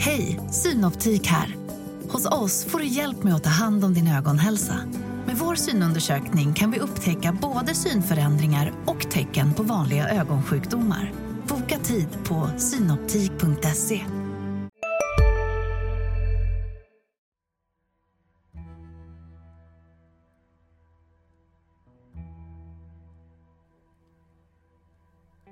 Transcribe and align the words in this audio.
Hej, 0.00 0.40
Synoptik 0.50 1.26
här. 1.26 1.56
Hos 2.08 2.26
oss 2.26 2.64
får 2.64 2.78
du 2.78 2.86
hjälp 2.86 3.22
med 3.22 3.34
att 3.34 3.44
ta 3.44 3.50
hand 3.50 3.84
om 3.84 3.94
din 3.94 4.08
ögonhälsa. 4.08 4.74
Med 5.26 5.36
vår 5.36 5.54
synundersökning 5.54 6.54
kan 6.54 6.70
vi 6.70 6.78
upptäcka 6.78 7.38
både 7.42 7.74
synförändringar 7.74 8.72
och 8.86 9.10
tecken 9.10 9.54
på 9.54 9.62
vanliga 9.62 10.08
ögonsjukdomar. 10.08 11.12
Boka 11.48 11.78
tid 11.78 12.08
på 12.24 12.50
synoptik.se. 12.58 14.04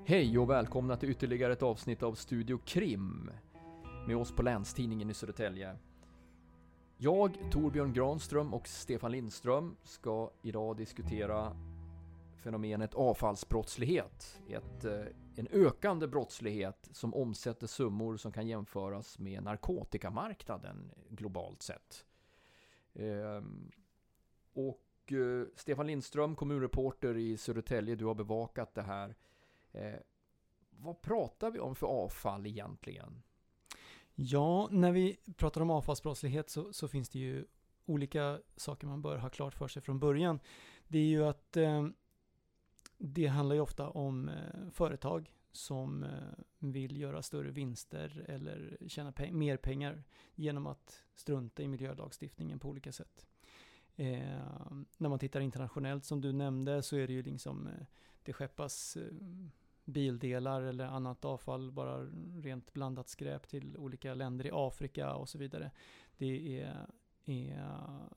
Hej 0.04 0.38
och 0.38 0.50
välkomna 0.50 0.96
till 0.96 1.10
ytterligare 1.10 1.52
ett 1.52 1.62
avsnitt 1.62 2.02
av 2.02 2.14
Studio 2.14 2.58
Krim 2.64 3.30
med 4.06 4.16
oss 4.16 4.32
på 4.32 4.42
Länstidningen 4.42 5.10
i 5.10 5.14
Södertälje. 5.14 5.76
Jag, 6.96 7.38
Torbjörn 7.52 7.92
Granström 7.92 8.54
och 8.54 8.68
Stefan 8.68 9.12
Lindström 9.12 9.76
ska 9.82 10.30
idag 10.42 10.76
diskutera 10.76 11.56
fenomenet 12.36 12.94
avfallsbrottslighet. 12.94 14.40
Ett, 14.48 14.84
eh, 14.84 15.04
en 15.36 15.48
ökande 15.50 16.06
brottslighet 16.06 16.88
som 16.92 17.14
omsätter 17.14 17.66
summor 17.66 18.16
som 18.16 18.32
kan 18.32 18.46
jämföras 18.46 19.18
med 19.18 19.42
narkotikamarknaden 19.42 20.92
globalt 21.08 21.62
sett. 21.62 22.04
Ehm, 22.94 23.70
och 24.52 25.12
eh, 25.12 25.46
Stefan 25.56 25.86
Lindström, 25.86 26.36
kommunreporter 26.36 27.16
i 27.16 27.36
Södertälje, 27.36 27.94
du 27.94 28.04
har 28.04 28.14
bevakat 28.14 28.74
det 28.74 28.82
här. 28.82 29.14
Eh, 29.72 30.00
vad 30.70 31.02
pratar 31.02 31.50
vi 31.50 31.58
om 31.58 31.74
för 31.74 31.86
avfall 31.86 32.46
egentligen? 32.46 33.22
Ja, 34.18 34.68
när 34.70 34.92
vi 34.92 35.16
pratar 35.36 35.60
om 35.60 35.70
avfallsbrottslighet 35.70 36.50
så, 36.50 36.72
så, 36.72 36.88
finns 36.88 37.08
det 37.08 37.18
ju 37.18 37.44
olika 37.86 38.40
saker 38.56 38.86
man 38.86 39.02
bör 39.02 39.16
ha 39.16 39.28
klart 39.28 39.54
för 39.54 39.68
sig 39.68 39.82
från 39.82 39.98
början. 39.98 40.40
Det 40.88 40.98
är 40.98 41.06
ju 41.06 41.24
att 41.24 41.56
eh, 41.56 41.86
det 42.98 43.26
handlar 43.26 43.54
ju 43.54 43.60
ofta 43.60 43.88
om 43.88 44.28
eh, 44.28 44.70
företag 44.72 45.32
som 45.52 46.02
eh, 46.02 46.10
vill 46.58 46.96
göra 46.96 47.22
större 47.22 47.50
vinster 47.50 48.24
eller 48.28 48.78
tjäna 48.88 49.12
pe 49.12 49.32
mer 49.32 49.56
pengar 49.56 50.04
genom 50.34 50.66
att 50.66 51.02
strunta 51.14 51.62
i 51.62 51.68
miljölagstiftningen 51.68 52.58
på 52.58 52.68
olika 52.68 52.92
sätt. 52.92 53.26
Eh, 53.96 54.70
när 54.98 55.08
man 55.08 55.18
tittar 55.18 55.40
internationellt 55.40 56.04
som 56.04 56.20
du 56.20 56.32
nämnde 56.32 56.82
så 56.82 56.96
är 56.96 57.06
det 57.06 57.12
ju 57.12 57.22
liksom 57.22 57.66
eh, 57.66 57.86
det 58.22 58.32
skeppas 58.32 58.96
eh, 58.96 59.02
bildelar 59.86 60.62
eller 60.62 60.84
annat 60.84 61.24
avfall, 61.24 61.72
bara 61.72 62.06
rent 62.42 62.72
blandat 62.72 63.08
skräp 63.08 63.48
till 63.48 63.76
olika 63.76 64.14
länder 64.14 64.46
i 64.46 64.50
Afrika 64.52 65.14
och 65.14 65.28
så 65.28 65.38
vidare. 65.38 65.70
Det 66.16 66.60
är, 66.60 66.86
är 67.24 68.08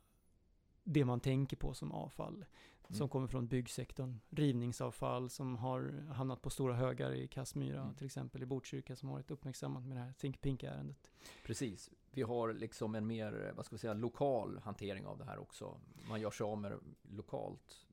det 0.83 1.05
man 1.05 1.19
tänker 1.19 1.57
på 1.57 1.73
som 1.73 1.91
avfall. 1.91 2.45
Mm. 2.89 2.97
Som 2.97 3.09
kommer 3.09 3.27
från 3.27 3.47
byggsektorn. 3.47 4.19
Rivningsavfall 4.29 5.29
som 5.29 5.55
har 5.55 6.05
hamnat 6.13 6.41
på 6.41 6.49
stora 6.49 6.73
högar 6.73 7.11
i 7.11 7.27
Kassmyra, 7.27 7.81
mm. 7.81 7.95
till 7.95 8.05
exempel 8.05 8.43
i 8.43 8.45
Botkyrka 8.45 8.95
som 8.95 9.09
har 9.09 9.15
varit 9.15 9.31
uppmärksammat 9.31 9.85
med 9.85 9.97
det 9.97 10.01
här 10.01 10.13
Think 10.13 10.41
Pink-ärendet. 10.41 11.11
Precis. 11.43 11.89
Vi 12.11 12.21
har 12.21 12.53
liksom 12.53 12.95
en 12.95 13.07
mer, 13.07 13.53
vad 13.55 13.65
ska 13.65 13.75
vi 13.75 13.79
säga, 13.79 13.93
lokal 13.93 14.59
hantering 14.63 15.05
av 15.05 15.17
det 15.17 15.25
här 15.25 15.39
också. 15.39 15.79
Man 16.09 16.21
gör 16.21 16.31
sig 16.31 16.43
av 16.43 16.57
med 16.57 16.79
lokalt, 17.01 17.87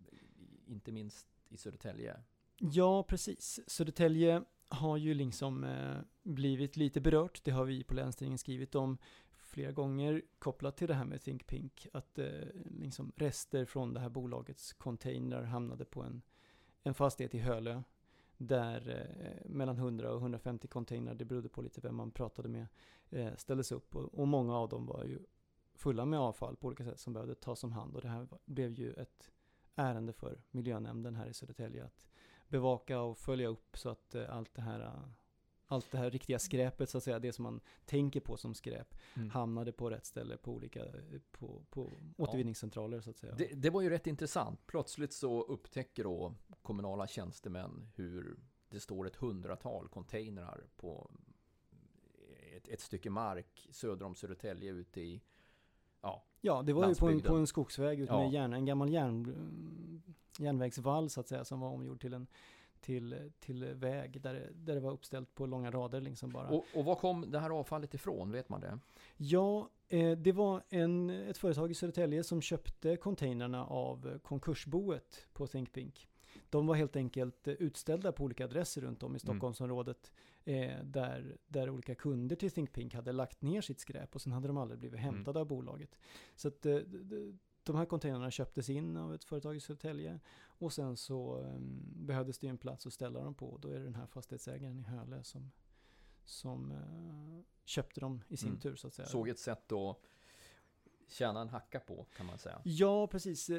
inte 0.66 0.92
minst 0.92 1.26
i 1.48 1.56
Södertälje. 1.56 2.16
Ja, 2.58 3.02
precis. 3.02 3.60
Södertälje 3.66 4.42
har 4.68 4.96
ju 4.96 5.14
liksom 5.14 5.64
eh, 5.64 5.96
blivit 6.22 6.76
lite 6.76 7.00
berört. 7.00 7.40
Det 7.44 7.50
har 7.50 7.64
vi 7.64 7.84
på 7.84 7.94
Länstidningen 7.94 8.38
skrivit 8.38 8.74
om 8.74 8.98
flera 9.36 9.72
gånger 9.72 10.22
kopplat 10.38 10.76
till 10.76 10.88
det 10.88 10.94
här 10.94 11.04
med 11.04 11.22
Think 11.22 11.46
Pink. 11.46 11.86
Att 11.92 12.18
eh, 12.18 12.28
liksom 12.64 13.12
rester 13.16 13.64
från 13.64 13.94
det 13.94 14.00
här 14.00 14.08
bolagets 14.08 14.72
containrar 14.72 15.42
hamnade 15.42 15.84
på 15.84 16.02
en, 16.02 16.22
en 16.82 16.94
fastighet 16.94 17.34
i 17.34 17.38
Hölö. 17.38 17.82
Där 18.38 19.08
eh, 19.20 19.50
mellan 19.50 19.76
100 19.76 20.12
och 20.12 20.20
150 20.20 20.68
containrar, 20.68 21.14
det 21.14 21.24
berodde 21.24 21.48
på 21.48 21.62
lite 21.62 21.80
vem 21.80 21.94
man 21.94 22.10
pratade 22.10 22.48
med, 22.48 22.66
eh, 23.10 23.36
ställdes 23.36 23.72
upp. 23.72 23.96
Och, 23.96 24.14
och, 24.14 24.28
många 24.28 24.56
av 24.56 24.68
dem 24.68 24.86
var 24.86 25.04
ju 25.04 25.18
fulla 25.74 26.04
med 26.04 26.20
avfall 26.20 26.56
på 26.56 26.66
olika 26.66 26.84
sätt 26.84 27.00
som 27.00 27.12
behövde 27.12 27.34
tas 27.34 27.64
om 27.64 27.72
hand. 27.72 27.96
Och 27.96 28.02
det 28.02 28.08
här 28.08 28.28
blev 28.44 28.72
ju 28.72 28.92
ett 28.92 29.30
ärende 29.74 30.12
för 30.12 30.42
miljönämnden 30.50 31.16
här 31.16 31.26
i 31.26 31.34
Södertälje 31.34 31.84
att 31.84 32.06
bevaka 32.48 33.00
och 33.00 33.18
följa 33.18 33.48
upp 33.48 33.78
så 33.78 33.88
att 33.88 34.14
eh, 34.14 34.36
allt 34.36 34.54
det 34.54 34.62
här 34.62 34.80
eh, 34.80 35.08
allt 35.68 35.90
det 35.90 35.98
här 35.98 36.10
riktiga 36.10 36.38
skräpet 36.38 36.90
så 36.90 36.98
att 36.98 37.04
säga, 37.04 37.18
det 37.18 37.32
som 37.32 37.42
man 37.42 37.60
tänker 37.84 38.20
på 38.20 38.36
som 38.36 38.54
skräp, 38.54 38.94
mm. 39.14 39.30
hamnade 39.30 39.72
på 39.72 39.90
rätt 39.90 40.06
ställe 40.06 40.36
på 40.36 40.52
olika, 40.52 40.84
eh, 40.84 40.92
på, 41.30 41.64
på 41.70 41.92
återvinningscentraler 42.16 43.00
så 43.00 43.10
att 43.10 43.18
säga. 43.18 43.34
Det, 43.34 43.50
det, 43.54 43.70
var 43.70 43.82
ju 43.82 43.90
rätt 43.90 44.06
intressant. 44.06 44.66
Plötsligt 44.66 45.12
så 45.12 45.42
upptäcker 45.42 46.04
då 46.04 46.34
kommunala 46.62 47.06
tjänstemän 47.06 47.88
hur 47.94 48.36
det 48.68 48.80
står 48.80 49.06
ett 49.06 49.16
hundratal 49.16 49.88
containrar 49.88 50.66
på 50.76 51.10
ett, 52.56 52.68
ett 52.68 52.80
stycke 52.80 53.10
mark 53.10 53.68
söder 53.70 54.06
om 54.06 54.14
Södertälje 54.14 54.72
ute 54.72 55.00
i 55.00 55.22
Ja, 56.06 56.22
ja 56.40 56.62
det 56.62 56.72
var 56.72 56.88
ju 56.88 56.94
på 56.94 57.08
en, 57.08 57.20
på 57.20 57.34
en 57.34 57.46
skogsväg 57.46 58.00
ute 58.00 58.12
med 58.12 58.32
järn, 58.32 58.52
en 58.52 58.64
gammal 58.64 58.92
järn, 58.92 60.02
järnvägsvall 60.38 61.10
så 61.10 61.20
att 61.20 61.28
säga 61.28 61.44
som 61.44 61.60
var 61.60 61.68
omgjord 61.68 62.00
till 62.00 62.14
en 62.14 62.26
till, 62.80 63.30
till 63.40 63.64
väg 63.64 64.20
där, 64.20 64.50
där 64.54 64.74
det 64.74 64.80
var 64.80 64.92
uppställt 64.92 65.34
på 65.34 65.46
långa 65.46 65.70
rader 65.70 66.00
liksom 66.00 66.30
bara. 66.30 66.48
Och, 66.48 66.64
och 66.74 66.84
var 66.84 66.94
kom 66.94 67.30
det 67.30 67.38
här 67.38 67.50
avfallet 67.50 67.94
ifrån? 67.94 68.32
Vet 68.32 68.48
man 68.48 68.60
det? 68.60 68.78
Ja, 69.16 69.70
eh, 69.88 70.10
det 70.10 70.32
var 70.32 70.62
en, 70.68 71.10
ett 71.10 71.38
företag 71.38 71.70
i 71.70 71.74
Södertälje 71.74 72.24
som 72.24 72.42
köpte 72.42 72.96
containrarna 72.96 73.66
av 73.66 74.18
konkursboet 74.22 75.26
på 75.32 75.46
ThinkPink. 75.46 76.08
De 76.50 76.66
var 76.66 76.74
helt 76.74 76.96
enkelt 76.96 77.48
utställda 77.48 78.12
på 78.12 78.24
olika 78.24 78.44
adresser 78.44 78.80
runt 78.80 79.02
om 79.02 79.16
i 79.16 79.18
mm. 79.24 79.54
Eh, 80.48 80.84
där, 80.84 81.36
där 81.46 81.70
olika 81.70 81.94
kunder 81.94 82.36
till 82.36 82.50
ThinkPink 82.50 82.94
hade 82.94 83.12
lagt 83.12 83.42
ner 83.42 83.60
sitt 83.60 83.80
skräp 83.80 84.14
och 84.14 84.22
sen 84.22 84.32
hade 84.32 84.46
de 84.46 84.56
aldrig 84.56 84.78
blivit 84.78 85.00
mm. 85.00 85.14
hämtade 85.14 85.38
mm. 85.38 85.40
av 85.40 85.46
bolaget. 85.46 85.98
Så 86.36 86.48
att 86.48 86.66
eh, 86.66 86.78
de 87.62 87.76
här 87.76 87.84
containrarna 87.84 88.30
köptes 88.30 88.70
in 88.70 88.96
av 88.96 89.14
ett 89.14 89.24
företag 89.24 89.56
i 89.56 89.60
Södertälje 89.60 90.20
och 90.38 90.72
sen 90.72 90.96
så 90.96 91.38
um, 91.38 91.82
behövdes 91.94 92.38
det 92.38 92.46
en 92.46 92.58
plats 92.58 92.86
att 92.86 92.92
ställa 92.92 93.20
dem 93.20 93.34
på. 93.34 93.58
Då 93.58 93.68
är 93.68 93.78
det 93.78 93.84
den 93.84 93.94
här 93.94 94.06
fastighetsägaren 94.06 94.78
i 94.78 94.82
Hölö 94.82 95.22
som, 95.22 95.52
som 96.24 96.72
uh, 96.72 97.42
köpte 97.64 98.00
dem 98.00 98.22
i 98.28 98.36
sin 98.36 98.48
mm. 98.48 98.60
tur 98.60 98.76
så 98.76 98.86
att 98.86 98.94
säga. 98.94 99.08
Såg 99.08 99.28
ett 99.28 99.38
sätt 99.38 99.72
att 99.72 99.96
tjäna 101.08 101.40
en 101.40 101.48
hacka 101.48 101.80
på 101.80 102.06
kan 102.16 102.26
man 102.26 102.38
säga. 102.38 102.60
Ja, 102.64 103.06
precis. 103.06 103.50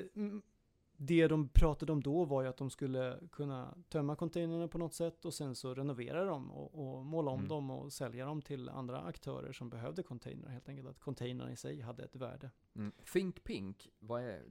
Det 0.97 1.27
de 1.27 1.49
pratade 1.49 1.91
om 1.91 2.03
då 2.03 2.25
var 2.25 2.41
ju 2.41 2.47
att 2.47 2.57
de 2.57 2.69
skulle 2.69 3.19
kunna 3.31 3.77
tömma 3.89 4.15
containrarna 4.15 4.67
på 4.67 4.77
något 4.77 4.93
sätt 4.93 5.25
och 5.25 5.33
sen 5.33 5.55
så 5.55 5.73
renovera 5.73 6.25
dem 6.25 6.51
och, 6.51 6.97
och 6.97 7.05
måla 7.05 7.31
om 7.31 7.39
mm. 7.39 7.49
dem 7.49 7.71
och 7.71 7.93
sälja 7.93 8.25
dem 8.25 8.41
till 8.41 8.69
andra 8.69 9.01
aktörer 9.01 9.51
som 9.51 9.69
behövde 9.69 10.03
containrar. 10.03 10.49
Helt 10.49 10.69
enkelt 10.69 10.87
att 10.87 10.99
containrarna 10.99 11.51
i 11.51 11.55
sig 11.55 11.81
hade 11.81 12.03
ett 12.03 12.15
värde. 12.15 12.51
Mm. 12.75 12.91
Think 13.13 13.43
Pink, 13.43 13.89
vad 13.99 14.23
är, 14.23 14.43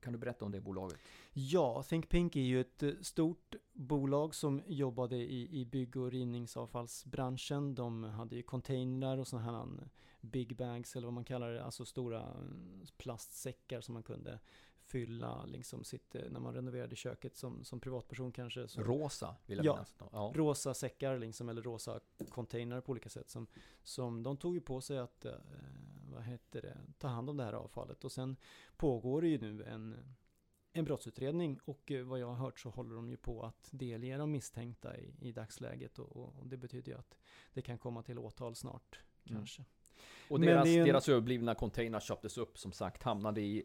kan 0.00 0.12
du 0.12 0.18
berätta 0.18 0.44
om 0.44 0.52
det 0.52 0.60
bolaget? 0.60 0.98
Ja, 1.32 1.82
Think 1.82 2.08
Pink 2.08 2.36
är 2.36 2.40
ju 2.40 2.60
ett 2.60 2.82
eh, 2.82 2.92
stort 3.00 3.54
bolag 3.72 4.34
som 4.34 4.62
jobbade 4.66 5.16
i, 5.16 5.60
i 5.60 5.64
bygg 5.64 5.96
och 5.96 6.10
rivningsavfallsbranschen. 6.10 7.74
De 7.74 8.04
hade 8.04 8.36
ju 8.36 8.42
containrar 8.42 9.18
och 9.18 9.28
sådana 9.28 9.52
här 9.52 9.88
big 10.20 10.56
bags 10.56 10.96
eller 10.96 11.06
vad 11.06 11.14
man 11.14 11.24
kallar 11.24 11.52
det, 11.52 11.64
alltså 11.64 11.84
stora 11.84 12.22
mm, 12.22 12.86
plastsäckar 12.96 13.80
som 13.80 13.94
man 13.94 14.02
kunde 14.02 14.38
fylla 14.92 15.44
liksom 15.44 15.84
sitt, 15.84 16.14
eh, 16.14 16.22
när 16.30 16.40
man 16.40 16.54
renoverade 16.54 16.96
köket 16.96 17.36
som, 17.36 17.64
som 17.64 17.80
privatperson 17.80 18.32
kanske. 18.32 18.68
Så, 18.68 18.82
rosa 18.82 19.36
vill 19.46 19.56
jag 19.56 19.66
ja, 19.66 19.72
minnas. 19.72 19.94
Ja, 20.12 20.32
rosa 20.34 20.74
säckar 20.74 21.18
liksom, 21.18 21.48
eller 21.48 21.62
rosa 21.62 22.00
containrar 22.28 22.80
på 22.80 22.92
olika 22.92 23.08
sätt. 23.08 23.30
Som, 23.30 23.46
som 23.82 24.22
de 24.22 24.36
tog 24.36 24.54
ju 24.54 24.60
på 24.60 24.80
sig 24.80 24.98
att, 24.98 25.24
eh, 25.24 25.32
vad 26.12 26.22
heter 26.22 26.62
det, 26.62 26.76
ta 26.98 27.08
hand 27.08 27.30
om 27.30 27.36
det 27.36 27.44
här 27.44 27.52
avfallet. 27.52 28.04
Och 28.04 28.12
sen 28.12 28.36
pågår 28.76 29.22
det 29.22 29.28
ju 29.28 29.38
nu 29.38 29.64
en, 29.64 29.96
en 30.72 30.84
brottsutredning 30.84 31.60
och 31.64 31.90
eh, 31.90 32.04
vad 32.04 32.18
jag 32.18 32.26
har 32.26 32.34
hört 32.44 32.60
så 32.60 32.70
håller 32.70 32.94
de 32.94 33.10
ju 33.10 33.16
på 33.16 33.42
att 33.42 33.68
delge 33.70 34.16
de 34.16 34.30
misstänkta 34.30 34.96
i, 34.98 35.14
i 35.20 35.32
dagsläget. 35.32 35.98
Och, 35.98 36.16
och, 36.16 36.46
det 36.46 36.56
betyder 36.56 36.92
ju 36.92 36.98
att 36.98 37.18
det 37.52 37.62
kan 37.62 37.78
komma 37.78 38.02
till 38.02 38.18
åtal 38.18 38.54
snart, 38.54 39.00
mm. 39.24 39.38
kanske. 39.38 39.64
Och 40.28 40.40
deras, 40.40 40.68
en... 40.68 40.84
deras 40.84 41.08
överblivna 41.08 41.54
container 41.54 42.00
köptes 42.00 42.38
upp 42.38 42.58
som 42.58 42.72
sagt, 42.72 43.02
hamnade 43.02 43.40
i 43.40 43.64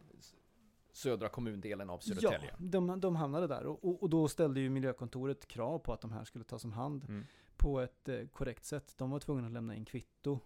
södra 0.98 1.30
kommundelen 1.30 1.90
av 1.90 2.00
Södertälje. 2.00 2.50
Ja, 2.50 2.56
de, 2.60 3.00
de 3.00 3.16
hamnade 3.16 3.48
där 3.48 3.66
och, 3.66 3.84
och, 3.84 4.04
och, 4.04 4.10
då 4.10 4.28
ställde 4.28 4.60
ju 4.60 4.70
miljökontoret 4.70 5.48
krav 5.48 5.80
på 5.80 5.94
att 5.94 6.02
de 6.02 6.12
här 6.12 6.24
skulle 6.24 6.44
tas 6.44 6.64
om 6.64 6.74
hand 6.74 7.06
mm. 7.10 7.26
på 7.58 7.80
ett 7.80 8.10
eh, 8.10 8.28
korrekt 8.28 8.66
sätt. 8.66 8.94
De 8.98 9.10
var 9.10 9.20
tvungna 9.20 9.48
att 9.48 9.54
lämna 9.54 9.76
in 9.76 9.86
kvitto, 9.86 10.40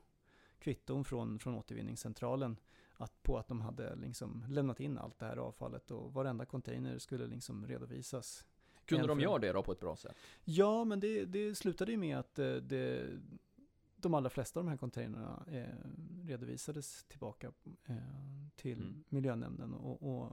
kvitton 0.59 1.05
från, 1.05 1.39
från 1.39 1.55
återvinningscentralen 1.55 2.57
att, 2.93 3.23
på 3.23 3.37
att 3.37 3.47
de 3.47 3.61
hade 3.61 3.95
liksom 3.95 4.45
lämnat 4.49 4.79
in 4.79 4.97
allt 4.97 5.19
det 5.19 5.25
här 5.25 5.37
avfallet 5.37 5.91
och 5.91 6.13
varenda 6.13 6.45
container 6.45 6.97
skulle 6.97 7.27
liksom 7.27 7.67
redovisas. 7.67 8.45
Kunde 8.85 9.07
de 9.07 9.19
göra 9.19 9.39
det 9.39 9.51
då 9.51 9.63
på 9.63 9.71
ett 9.71 9.79
bra 9.79 9.95
sätt? 9.95 10.15
Ja, 10.43 10.83
men 10.83 10.99
det, 10.99 11.25
det 11.25 11.55
slutade 11.55 11.91
ju 11.91 11.97
med 11.97 12.17
att 12.17 12.39
eh, 12.39 12.53
det, 12.53 13.07
de 14.03 14.13
allra 14.13 14.29
flesta 14.29 14.59
av 14.59 14.65
de 14.65 14.69
här 14.69 14.77
containrarna 14.77 15.43
eh, 15.47 15.67
redovisades 16.23 17.03
tillbaka 17.03 17.51
eh, 17.85 17.95
till 18.55 18.81
Mm. 18.81 19.03
miljönämnden 19.09 19.73
och, 19.73 20.03
och 20.21 20.31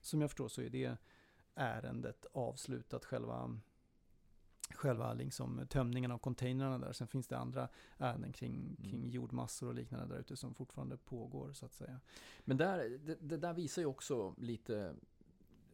som 0.00 0.20
jag 0.20 0.30
förstår 0.30 0.48
så 0.48 0.62
är 0.62 0.70
det 0.70 0.96
ärendet 1.54 2.26
avslutat 2.32 3.04
själva 3.04 3.60
själva 4.74 5.14
liksom 5.14 5.66
tömningen 5.70 6.10
av 6.10 6.18
containrarna 6.18 6.78
där. 6.78 6.92
Sen 6.92 7.06
finns 7.08 7.28
det 7.28 7.38
andra 7.38 7.68
ärenden 7.98 8.32
kring, 8.32 8.54
Mm. 8.54 8.76
kring 8.90 9.08
jordmassor 9.08 9.68
och 9.68 9.74
liknande 9.74 10.14
där 10.14 10.20
ute 10.20 10.36
som 10.36 10.54
fortfarande 10.54 10.96
pågår 10.96 11.52
så 11.52 11.66
att 11.66 11.72
säga. 11.72 12.00
Men 12.44 12.56
där, 12.56 12.88
det, 12.98 13.16
det 13.20 13.36
där 13.36 13.52
visar 13.54 13.82
ju 13.82 13.86
också 13.86 14.34
lite 14.38 14.94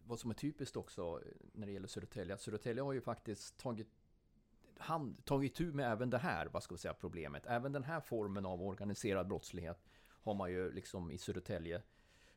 vad 0.05 0.21
som 0.21 0.31
är 0.31 0.35
typiskt 0.35 0.77
också 0.77 1.21
när 1.53 1.67
det 1.67 1.73
gäller 1.73 1.89
Södertälje. 1.89 2.35
Att 2.35 2.41
Södertälje 2.41 2.83
har 2.83 2.93
ju 2.93 3.01
faktiskt 3.01 3.57
tagit 3.59 3.89
hand, 4.79 5.25
tagit 5.25 5.55
tur 5.55 5.73
med 5.73 5.93
även 5.93 6.11
det 6.11 6.19
här, 6.19 6.47
vad 6.47 6.63
ska 6.63 6.75
vi 6.75 6.79
säga, 6.79 6.95
problemet. 6.95 7.47
Även 7.47 7.73
den 7.73 7.85
här 7.85 8.01
formen 8.01 8.47
av 8.47 8.63
organiserad 8.63 9.29
brottslighet 9.29 9.85
har 10.09 10.35
man 10.35 10.51
ju 10.51 10.73
liksom 10.73 11.11
i 11.11 11.19
Södertälje 11.19 11.83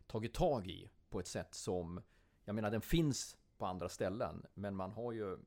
tagit 0.08 0.34
tag 0.34 0.68
i 0.68 0.92
på 1.10 1.20
ett 1.20 1.28
sätt 1.28 1.54
som, 1.54 2.02
jag 2.46 2.56
menar 2.56 2.72
den 2.72 2.82
finns 2.82 3.38
på 3.58 3.66
andra 3.66 3.90
ställen, 3.90 4.46
men 4.54 4.76
man 4.76 4.92
har 4.92 5.12
ju, 5.12 5.38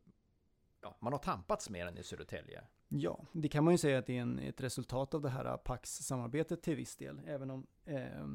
ja, 0.81 0.97
man 1.01 1.13
har 1.13 1.21
tampats 1.21 1.71
med 1.71 1.87
den 1.87 1.99
i 1.99 2.03
Södertälje. 2.03 2.65
Ja, 2.89 3.25
det 3.33 3.49
kan 3.49 3.65
man 3.65 3.75
ju 3.75 3.79
säga 3.79 3.99
att 3.99 4.07
det 4.07 4.17
är 4.17 4.23
en, 4.23 4.39
ett 4.39 4.61
resultat 4.61 5.15
av 5.15 5.23
det 5.23 5.29
här 5.29 5.57
Pax-samarbetet 5.57 6.63
till 6.63 6.77
viss 6.77 6.97
del. 6.97 7.21
Även 7.27 7.51
om 7.51 7.67
eh, 7.85 8.27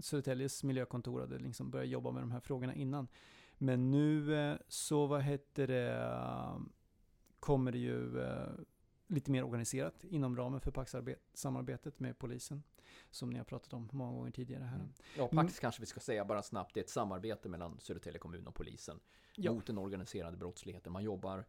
Södertäljes 0.00 0.64
miljökontor 0.64 1.20
hade 1.20 1.38
liksom 1.38 1.70
börjat 1.70 1.88
jobba 1.88 2.10
med 2.10 2.22
de 2.22 2.30
här 2.30 2.40
frågorna 2.40 2.74
innan. 2.74 3.08
Men 3.58 3.90
nu 3.90 4.34
eh, 4.34 4.56
så, 4.68 5.06
vad 5.06 5.22
heter 5.22 5.66
det, 5.66 5.92
eh, 5.92 6.58
kommer 7.46 7.72
det 7.72 7.78
ju 7.78 8.20
eh, 8.22 8.48
lite 9.06 9.30
mer 9.30 9.44
organiserat 9.44 10.04
inom 10.04 10.36
ramen 10.36 10.60
för 10.60 10.70
Pax-samarbetet 10.70 12.00
med 12.00 12.18
polisen. 12.18 12.62
Som 13.10 13.30
ni 13.30 13.38
har 13.38 13.44
pratat 13.44 13.72
om 13.72 13.88
många 13.92 14.12
gånger 14.12 14.30
tidigare 14.30 14.64
här. 14.64 14.76
Mm. 14.76 14.92
Ja, 15.16 15.28
Pax 15.28 15.58
kanske 15.58 15.82
vi 15.82 15.86
ska 15.86 16.00
säga 16.00 16.24
bara 16.24 16.42
snabbt, 16.42 16.74
det 16.74 16.80
är 16.80 16.84
ett 16.84 16.90
samarbete 16.90 17.48
mellan 17.48 17.80
Södertälje 17.80 18.18
kommun 18.18 18.46
och 18.46 18.54
polisen 18.54 19.00
Ja. 19.34 19.52
mot 19.52 19.66
den 19.66 19.78
organiserade 19.78 20.36
brottsligheten. 20.36 20.92
Man 20.92 21.04
jobbar 21.04 21.44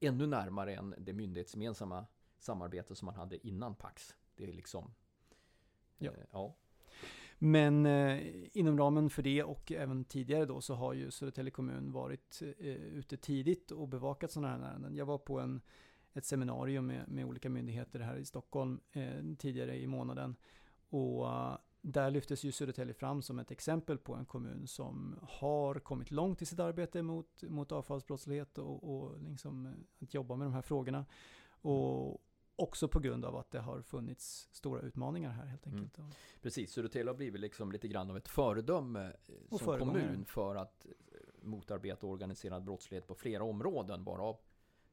ännu 0.00 0.26
närmare 0.26 0.74
än 0.74 0.94
det 0.98 1.12
myndighetsgemensamma 1.12 2.06
samarbete 2.38 2.94
som 2.94 3.06
man 3.06 3.14
hade 3.14 3.46
innan 3.46 3.74
Pax. 3.74 4.14
Det 4.36 4.48
är 4.48 4.52
liksom... 4.52 4.94
Ja. 5.98 6.10
eh, 6.10 6.18
ja. 6.32 6.54
Men 7.38 7.86
eh, 7.86 8.18
inom 8.52 8.78
ramen 8.78 9.10
för 9.10 9.22
det 9.22 9.42
och 9.42 9.72
även 9.72 10.04
tidigare 10.04 10.44
då 10.44 10.60
så 10.60 10.74
har 10.74 10.92
ju 10.92 11.10
Södertälje 11.10 11.50
kommun 11.50 11.92
varit 11.92 12.42
eh, 12.58 12.66
ute 12.68 13.16
tidigt 13.16 13.70
och 13.70 13.88
bevakat 13.88 14.32
sådana 14.32 14.48
här 14.48 14.70
ärenden. 14.70 14.96
Jag 14.96 15.06
var 15.06 15.18
på 15.18 15.40
en, 15.40 15.60
ett 16.12 16.24
seminarium 16.24 16.86
med, 16.86 17.08
med 17.08 17.24
olika 17.24 17.50
myndigheter 17.50 18.00
här 18.00 18.16
i 18.16 18.24
Stockholm 18.24 18.80
eh, 18.92 19.36
tidigare 19.38 19.78
i 19.78 19.86
månaden. 19.86 20.36
Och 20.88 21.28
eh, 21.28 21.56
där 21.80 22.10
lyftes 22.10 22.44
ju 22.44 22.52
Södertälje 22.52 22.94
fram 22.94 23.22
som 23.22 23.38
ett 23.38 23.50
exempel 23.50 23.98
på 23.98 24.14
en 24.14 24.24
kommun 24.24 24.66
som 24.66 25.18
har 25.22 25.74
kommit 25.74 26.10
långt 26.10 26.42
i 26.42 26.46
sitt 26.46 26.60
arbete 26.60 27.02
mot, 27.02 27.42
mot 27.42 27.72
avfallsbrottslighet 27.72 28.58
och, 28.58 28.94
och 28.94 29.22
liksom 29.22 29.66
eh, 29.66 29.72
att 30.02 30.14
jobba 30.14 30.36
med 30.36 30.46
de 30.46 30.52
här 30.54 30.62
frågorna. 30.62 31.06
Och 31.60 32.22
också 32.58 32.88
på 32.88 33.00
grund 33.00 33.24
av 33.24 33.36
att 33.36 33.50
det 33.50 33.60
har 33.60 33.82
funnits 33.82 34.48
stora 34.52 34.80
utmaningar 34.80 35.30
här 35.30 35.46
helt 35.46 35.66
Mm. 35.66 35.78
enkelt. 35.80 36.16
Precis, 36.42 36.72
Södertälje 36.72 37.10
har 37.10 37.16
blivit 37.16 37.40
liksom 37.40 37.72
lite 37.72 37.88
grann 37.88 38.10
av 38.10 38.16
ett 38.16 38.28
föredöme 38.28 39.04
eh, 39.06 39.34
Och 39.48 39.58
som 39.58 39.66
föregångare. 39.66 40.00
kommun 40.02 40.24
för 40.24 40.56
att 40.56 40.86
eh, 40.86 40.92
motarbeta 41.42 42.06
organiserad 42.06 42.64
brottslighet 42.64 43.06
på 43.06 43.14
flera 43.14 43.44
områden, 43.44 44.04
varav 44.04 44.40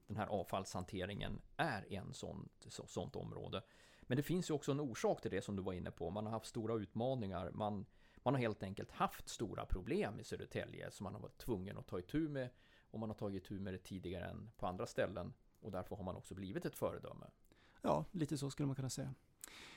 den 0.08 0.18
här 0.18 0.28
avfallshanteringen 0.28 1.42
är 1.58 1.94
en 1.94 2.14
sånt, 2.14 2.66
så, 2.68 2.88
sånt 2.88 3.16
område. 3.16 3.62
Men 4.02 4.18
det 4.18 4.24
finns 4.24 4.50
ju 4.50 4.54
också 4.54 4.72
en 4.72 4.80
orsak 4.80 5.22
till 5.22 5.32
det 5.32 5.42
som 5.42 5.56
du 5.56 5.64
var 5.64 5.74
inne 5.74 5.92
på. 5.92 6.10
Man 6.10 6.26
har 6.26 6.32
haft 6.32 6.46
stora 6.46 6.74
utmaningar. 6.76 7.52
Man, 7.52 7.86
man 8.24 8.34
har 8.34 8.42
helt 8.42 8.64
enkelt 8.64 8.92
haft 8.92 9.30
stora 9.30 9.66
problem 9.66 10.20
i 10.20 10.24
Södertälje 10.24 10.92
som 10.92 11.04
man 11.04 11.14
har 11.14 11.22
varit 11.22 11.38
tvungen 11.38 11.78
att 11.78 11.88
ta 11.88 12.00
itu 12.00 12.30
med. 12.30 12.50
Och 12.92 13.00
man 13.00 13.10
har 13.10 13.16
tagit 13.16 13.44
itu 13.44 13.60
med 13.60 13.74
det 13.74 13.78
tidigare 13.84 14.26
än 14.26 14.52
på 14.58 14.68
andra 14.68 14.86
ställen. 14.86 15.34
Och 15.60 15.72
därför 15.72 15.96
har 15.96 16.04
man 16.04 16.16
också 16.16 16.36
blivit 16.36 16.66
ett 16.66 16.76
föredöme. 16.76 17.26
Ja, 17.86 18.06
lite 18.12 18.38
så 18.38 18.50
skulle 18.50 18.68
man 18.68 18.76
kunna 18.76 18.90
säga. 18.90 19.14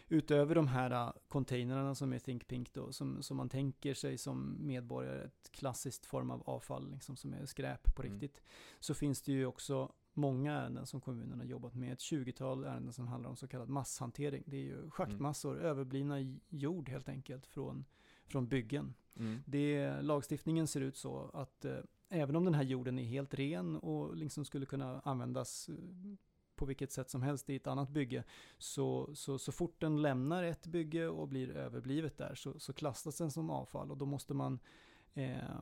Utöver 0.09 0.55
de 0.55 0.69
här 0.69 0.91
äh, 0.91 1.13
containrarna 1.29 1.95
som 1.95 2.13
är 2.13 2.19
Think 2.19 2.47
Pink 2.49 2.73
då, 2.73 2.93
som, 2.93 3.23
som 3.23 3.37
man 3.37 3.49
tänker 3.49 3.95
sig 3.95 4.19
som 4.19 4.57
medborgare, 4.67 5.23
ett 5.25 5.51
klassiskt 5.53 6.07
form 6.07 6.31
av 6.31 6.43
avfall 6.51 6.91
liksom, 6.93 7.17
som 7.17 7.33
är 7.33 7.47
skräp 7.47 7.95
på 7.95 8.03
Mm. 8.03 8.13
riktigt, 8.21 8.43
så 8.81 8.95
finns 8.95 9.23
det 9.23 9.33
ju 9.33 9.47
också 9.47 9.93
många 10.15 10.53
ärenden 10.53 10.87
som 10.87 11.01
kommunen 11.01 11.39
har 11.39 11.47
jobbat 11.47 11.75
med. 11.75 11.93
Ett 11.93 11.99
20-tal 11.99 12.65
ärenden 12.65 12.93
som 12.93 13.09
handlar 13.09 13.31
om 13.31 13.37
så 13.37 13.49
kallad 13.49 13.69
masshantering. 13.69 14.43
Det 14.47 14.57
är 14.57 14.61
ju 14.65 14.91
schaktmassor, 14.91 15.59
överblivna 15.61 16.21
j- 16.21 16.41
jord 16.49 16.89
helt 16.89 17.09
enkelt 17.09 17.47
från, 17.47 17.85
från 18.27 18.49
byggen. 18.49 18.95
Det, 19.47 20.03
lagstiftningen 20.03 20.67
ser 20.67 20.81
ut 20.81 20.97
så 20.97 21.31
att 21.35 21.65
eh, 21.65 21.79
även 22.09 22.37
om 22.37 22.45
den 22.45 22.55
här 22.55 22.63
jorden 22.63 22.99
är 22.99 23.05
helt 23.05 23.35
ren 23.35 23.77
och 23.77 24.17
liksom 24.17 24.45
skulle 24.45 24.67
kunna 24.67 25.01
användas 25.01 25.69
eh, 25.69 25.75
på 26.59 26.67
vilket 26.67 26.93
sätt 26.93 27.11
som 27.11 27.23
helst 27.23 27.51
i 27.51 27.57
ett 27.57 27.67
annat 27.67 27.91
bygge, 27.91 28.25
så, 28.59 29.11
så, 29.15 29.39
så 29.39 29.53
fort 29.53 29.81
den 29.81 30.03
lämnar 30.03 30.43
ett 30.43 30.67
bygge 30.67 31.09
och 31.09 31.29
blir 31.29 31.51
överblivet 31.51 32.17
där 32.17 32.35
så, 32.35 32.59
så 32.59 32.73
klassas 32.73 33.19
den 33.19 33.31
som 33.31 33.51
avfall 33.51 33.91
och 33.91 33.97
då 33.97 34.07
måste 34.07 34.35
man 34.35 34.59
eh, 35.15 35.61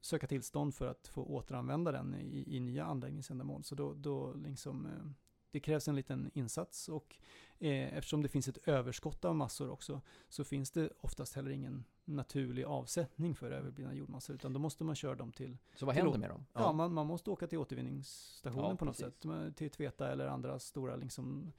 söka 0.00 0.26
tillstånd 0.26 0.74
för 0.74 0.86
att 0.86 1.08
få 1.08 1.24
återanvända 1.24 1.92
den 1.92 2.14
i, 2.14 2.56
i 2.56 2.60
nya 2.60 2.84
anläggningsändamål. 2.84 3.64
Så 3.64 3.74
då, 3.74 3.94
då 3.94 4.34
liksom, 4.34 4.86
eh, 4.86 5.10
det 5.54 5.60
krävs 5.60 5.88
en 5.88 5.96
liten 5.96 6.30
insats 6.34 6.88
och 6.88 7.16
eh, 7.58 7.96
eftersom 7.96 8.22
det 8.22 8.28
finns 8.28 8.48
ett 8.48 8.68
överskott 8.68 9.24
av 9.24 9.34
massor 9.34 9.70
också 9.70 10.00
så 10.28 10.44
finns 10.44 10.70
det 10.70 10.90
oftast 11.00 11.34
heller 11.34 11.50
ingen 11.50 11.84
naturlig 12.04 12.64
avsättning 12.64 13.34
för 13.34 13.50
överblivna 13.50 13.94
jordmassor 13.94 14.34
utan 14.34 14.52
då 14.52 14.58
måste 14.60 14.84
man 14.84 14.94
köra 14.94 15.14
dem 15.14 15.32
till, 15.32 15.58
Så 15.74 15.86
vad 15.86 15.94
händer 15.94 16.18
med 16.18 16.30
dem? 16.30 16.46
ja, 16.52 16.72
man, 16.72 16.92
man 16.94 17.06
måste 17.06 17.30
åka 17.30 17.46
till 17.46 17.58
återvinningsstationen 17.58 18.70
Ja, 18.70 18.76
på 18.76 18.84
något 18.84 18.98
precis. 18.98 19.14
sätt, 19.22 19.56
till 19.56 19.70
Tveta 19.70 20.12
eller 20.12 20.26
andra 20.26 20.58
stora 20.58 20.96
liksom 20.96 21.52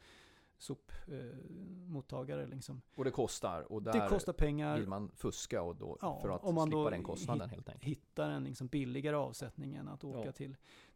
sopmottagare 0.58 2.42
eh, 2.44 2.48
liksom. 2.48 2.82
Och 2.96 3.04
det 3.04 3.12
kostar 3.12 3.72
och 3.72 3.84
där 3.84 3.94
Det 4.04 4.10
kostar 4.10 4.34
pengar, 4.34 4.78
vill 4.80 4.88
man 4.88 5.12
fuska 5.16 5.62
och 5.62 5.76
då, 5.76 5.98
Ja, 6.02 6.20
för 6.22 6.30
att 6.30 6.42
slippa 6.64 6.90
den 6.90 7.04
kostnaden 7.04 7.50
helt 7.50 7.70
enkelt. 7.70 7.84
hittar 7.84 8.30
en 8.30 8.44
liksom 8.44 8.68
billigare 8.68 9.16
avsättning 9.16 9.76
än 9.76 9.88
att 9.88 10.04
åka 10.04 10.26
Ja. 10.26 10.32
till, 10.32 10.56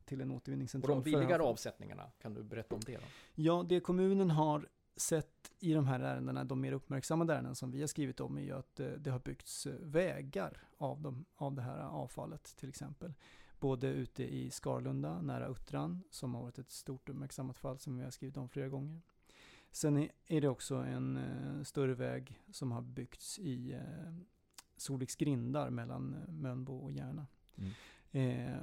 till 0.09 0.21
en 0.21 0.31
Och 0.31 0.37
återvinningscentral. 0.37 0.95
de 0.97 1.03
för 1.03 1.11
billigare 1.19 1.41
avsättningarna, 1.43 2.11
kan 2.21 2.33
du 2.33 2.43
berätta 2.43 2.75
om 2.75 2.81
det 2.85 2.97
då? 2.97 3.03
Ja, 3.35 3.65
det 3.69 3.79
kommunen 3.79 4.31
har 4.31 4.67
sett 4.95 5.51
i 5.59 5.73
de 5.73 5.85
här 5.87 5.99
ärendena, 5.99 6.43
de 6.43 6.61
mer 6.61 6.71
uppmärksammade 6.71 7.33
ärenden 7.33 7.55
som 7.55 7.71
vi 7.71 7.79
har 7.79 7.87
skrivit 7.87 8.19
om, 8.19 8.37
är 8.37 8.41
ju 8.41 8.51
att 8.51 8.79
eh, 8.79 8.87
det 8.91 9.09
har 9.11 9.19
byggts 9.19 9.65
eh, 9.65 9.73
vägar 9.79 10.63
av, 10.77 11.01
dem, 11.01 11.25
av 11.35 11.55
det 11.55 11.61
här 11.61 11.77
avfallet 11.79 12.43
till 12.57 12.69
exempel. 12.69 13.13
Både 13.59 13.87
ute 13.87 14.23
i 14.35 14.49
Skarlunda, 14.49 15.21
nära 15.21 15.47
Uttran, 15.47 16.03
som 16.09 16.35
har 16.35 16.41
varit 16.41 16.57
ett 16.59 16.71
stort 16.71 17.09
uppmärksammat 17.09 17.57
fall 17.57 17.79
som 17.79 17.97
vi 17.97 18.03
har 18.03 18.11
skrivit 18.11 18.37
om 18.37 18.49
flera 18.49 18.69
gånger. 18.69 19.01
Sen 19.71 19.97
är- 20.27 20.41
det 20.41 20.47
också 20.47 20.75
en 20.75 21.17
eh, 21.17 21.63
större 21.63 21.93
väg 21.93 22.41
som 22.51 22.71
har 22.71 22.81
byggts 22.81 23.39
i 23.39 23.79
Solviks 24.77 25.15
grindar 25.15 25.69
mellan 25.69 26.15
Mölnbo 26.27 26.77
och 26.77 26.91
Järna. 26.91 27.27
Mm. 27.55 27.71
Eh, 28.11 28.57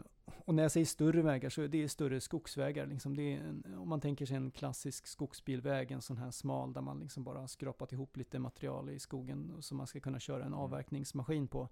och 0.45 0.55
när 0.55 0.63
jag 0.63 0.73
säger 0.73 0.87
större 0.87 1.23
vägar 1.23 1.51
så 1.51 1.63
är 1.63 1.69
det 1.69 1.89
större 1.89 2.21
skogsvägar. 2.21 2.87
Liksom 2.87 3.17
det 3.17 3.33
en, 3.33 3.75
om 3.79 3.89
man 3.89 4.01
tänker 4.01 4.27
sig 4.27 4.37
en 4.37 4.51
klassisk 4.51 5.07
skogsbilväg, 5.07 5.91
en 5.91 6.03
sån 6.03 6.17
här 6.17 6.31
smal 6.31 6.73
där 6.73 6.81
man 6.81 7.01
liksom 7.01 7.25
bara 7.25 7.39
har 7.41 7.47
skrapat 7.47 7.93
ihop 7.93 8.17
lite 8.17 8.39
material 8.39 8.91
i 8.91 8.99
skogen 8.99 9.57
som 9.61 9.77
man 9.77 9.87
ska 9.87 10.01
kunna 10.01 10.21
köra 10.21 10.41
en 10.41 10.47
Mm. 10.47 10.59
avverkningsmaskin 10.59 11.49
på. 11.49 11.69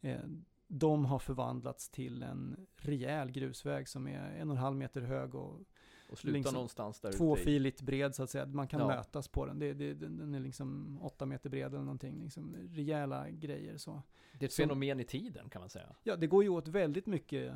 Eh, 0.00 0.20
de 0.68 1.04
har 1.04 1.18
förvandlats 1.18 1.88
till 1.88 2.22
en 2.22 2.66
rejäl 2.76 3.30
grusväg 3.30 3.88
som 3.88 4.06
är 4.06 4.20
en 4.30 4.50
och 4.50 4.56
en 4.56 4.62
halv 4.62 4.76
meter 4.76 5.00
hög 5.00 5.34
och 5.34 5.60
Och 6.08 6.24
Liksom 6.24 6.54
någonstans 6.54 7.00
där 7.00 7.12
tvåfiligt 7.12 7.82
bred 7.82 8.14
så 8.14 8.22
att 8.22 8.30
säga. 8.30 8.46
Man 8.46 8.68
kan 8.68 8.80
Ja. 8.80 8.86
mötas 8.86 9.28
på 9.28 9.46
den. 9.46 9.58
Det, 9.58 9.72
det, 9.74 9.94
den 9.94 10.34
är 10.34 10.40
liksom 10.40 10.98
åtta 11.02 11.26
meter 11.26 11.50
bred 11.50 11.66
eller 11.66 11.78
någonting. 11.84 12.22
Liksom 12.22 12.56
rejäla 12.70 13.30
grejer 13.30 13.76
så. 13.76 14.02
Det 14.38 14.44
är 14.44 14.46
ett 14.46 14.52
som- 14.52 14.62
fenomen 14.62 15.00
i 15.00 15.04
tiden 15.04 15.48
kan 15.48 15.60
man 15.60 15.68
säga. 15.68 15.96
Ja, 16.02 16.16
det 16.16 16.26
går 16.26 16.42
ju 16.42 16.48
åt 16.48 16.68
väldigt 16.68 17.06
mycket 17.06 17.54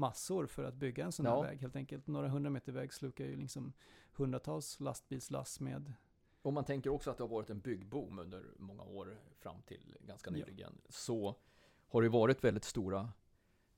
massor 0.00 0.46
för 0.46 0.64
att 0.64 0.74
bygga 0.74 1.04
en 1.04 1.12
sån 1.12 1.26
här 1.26 1.32
Ja. 1.32 1.42
väg 1.42 1.60
helt 1.60 1.76
enkelt. 1.76 2.06
Några 2.06 2.28
hundra 2.28 2.50
meter 2.50 2.72
väg 2.72 2.92
slukar 2.92 3.24
ju 3.24 3.36
liksom 3.36 3.72
hundratals 4.12 4.80
lastbilslass 4.80 5.60
med. 5.60 5.92
Och 6.42 6.52
man 6.52 6.64
tänker 6.64 6.90
också 6.90 7.10
att 7.10 7.16
det 7.18 7.24
har 7.24 7.28
varit 7.28 7.50
en 7.50 7.60
byggboom 7.60 8.18
under 8.18 8.44
många 8.58 8.82
år 8.82 9.18
fram 9.38 9.62
till 9.62 9.96
ganska 10.00 10.30
Ja. 10.30 10.36
nyligen. 10.36 10.80
Så 10.88 11.36
har 11.88 12.02
det 12.02 12.08
varit 12.08 12.44
väldigt 12.44 12.64
stora 12.64 13.12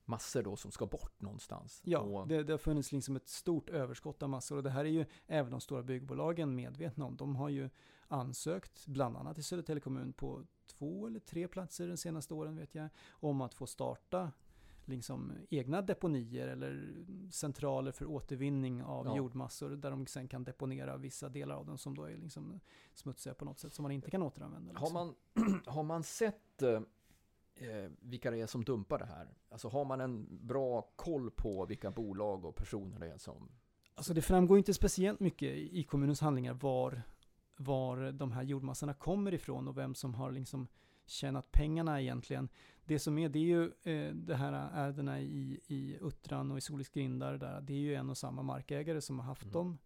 massor 0.05 0.43
då 0.43 0.55
som 0.55 0.71
ska 0.71 0.85
bort 0.85 1.21
någonstans. 1.21 1.81
Ja, 1.85 1.99
och, 1.99 2.27
det, 2.27 2.43
det 2.43 2.53
har 2.53 2.57
funnits 2.57 2.91
liksom 2.91 3.15
ett 3.15 3.27
stort 3.27 3.69
överskott 3.69 4.23
av 4.23 4.29
massor 4.29 4.57
och 4.57 4.63
det 4.63 4.69
här 4.69 4.85
är 4.85 4.89
ju 4.89 5.05
även 5.27 5.51
de 5.51 5.61
stora 5.61 5.83
byggbolagen 5.83 6.55
medvetna 6.55 7.05
om. 7.05 7.15
De 7.15 7.35
har 7.35 7.49
ju 7.49 7.69
ansökt, 8.07 8.87
bland 8.87 9.17
annat 9.17 9.37
i 9.37 9.43
Södertälje 9.43 9.81
kommun, 9.81 10.13
på 10.13 10.43
två 10.67 11.07
eller 11.07 11.19
tre 11.19 11.47
platser 11.47 11.87
de 11.87 11.97
senaste 11.97 12.33
åren 12.33 12.55
vet 12.55 12.75
jag, 12.75 12.89
om 13.09 13.41
att 13.41 13.53
få 13.53 13.67
starta 13.67 14.31
liksom 14.87 15.31
egna 15.49 15.81
deponier 15.81 16.47
eller 16.47 16.95
centraler 17.31 17.91
för 17.91 18.05
återvinning 18.05 18.83
av 18.83 19.05
Ja. 19.05 19.17
jordmassor 19.17 19.69
där 19.69 19.91
de 19.91 20.05
sen 20.07 20.27
kan 20.27 20.43
deponera 20.43 20.97
vissa 20.97 21.29
delar 21.29 21.55
av 21.55 21.65
dem 21.65 21.77
som 21.77 21.95
då 21.95 22.03
är 22.03 22.17
liksom 22.17 22.59
smutsiga 22.93 23.33
på 23.33 23.45
något 23.45 23.59
sätt 23.59 23.73
som 23.73 23.83
man 23.83 23.91
inte 23.91 24.11
kan 24.11 24.23
återanvända. 24.23 24.73
Har 24.73 24.79
Liksom. 24.87 25.15
man, 25.35 25.61
har 25.65 25.83
man 25.83 26.03
sett 26.03 26.61
eh, 26.61 26.81
eh, 27.55 27.91
vilka 27.99 28.31
det 28.31 28.37
är 28.41 28.47
som 28.47 28.63
dumpar 28.63 28.99
det 28.99 29.05
här? 29.05 29.33
Alltså 29.49 29.67
har 29.67 29.85
man 29.85 30.01
en 30.01 30.27
bra 30.47 30.81
koll 30.95 31.31
på 31.31 31.65
vilka 31.65 31.91
bolag 31.91 32.45
och 32.45 32.55
personer 32.55 32.99
det 32.99 33.07
är 33.11 33.17
som... 33.17 33.51
Alltså 33.95 34.13
det 34.13 34.21
framgår 34.21 34.57
inte 34.57 34.73
speciellt 34.73 35.19
mycket 35.19 35.49
i 35.49 35.79
i 35.79 35.83
kommunens 35.83 36.21
handlingar 36.21 36.53
var, 36.53 37.01
var 37.57 38.11
de 38.11 38.31
här 38.31 38.43
jordmassorna 38.43 38.93
kommer 38.93 39.33
ifrån 39.33 39.67
och 39.67 39.77
vem 39.77 39.95
som 39.95 40.13
har 40.15 40.31
liksom 40.31 40.67
tjänat 41.05 41.51
pengarna 41.51 42.01
egentligen. 42.01 42.49
Det 42.85 42.99
som 42.99 43.17
är, 43.17 43.29
det 43.29 43.39
är 43.39 43.43
ju 43.43 43.63
eh, 43.83 44.13
det 44.15 44.35
här 44.35 44.53
ärendena 44.53 45.19
i, 45.21 45.59
i 45.67 45.97
Uttran 46.01 46.51
och 46.51 46.57
i 46.57 46.61
Solis 46.61 46.89
grindar 46.89 47.37
där, 47.37 47.61
det 47.61 47.73
är 47.73 47.77
ju 47.77 47.95
en 47.95 48.09
och 48.09 48.17
samma 48.17 48.43
markägare 48.43 49.01
som 49.01 49.19
har 49.19 49.25
haft 49.25 49.43
Mm. 49.43 49.53
dem, 49.53 49.77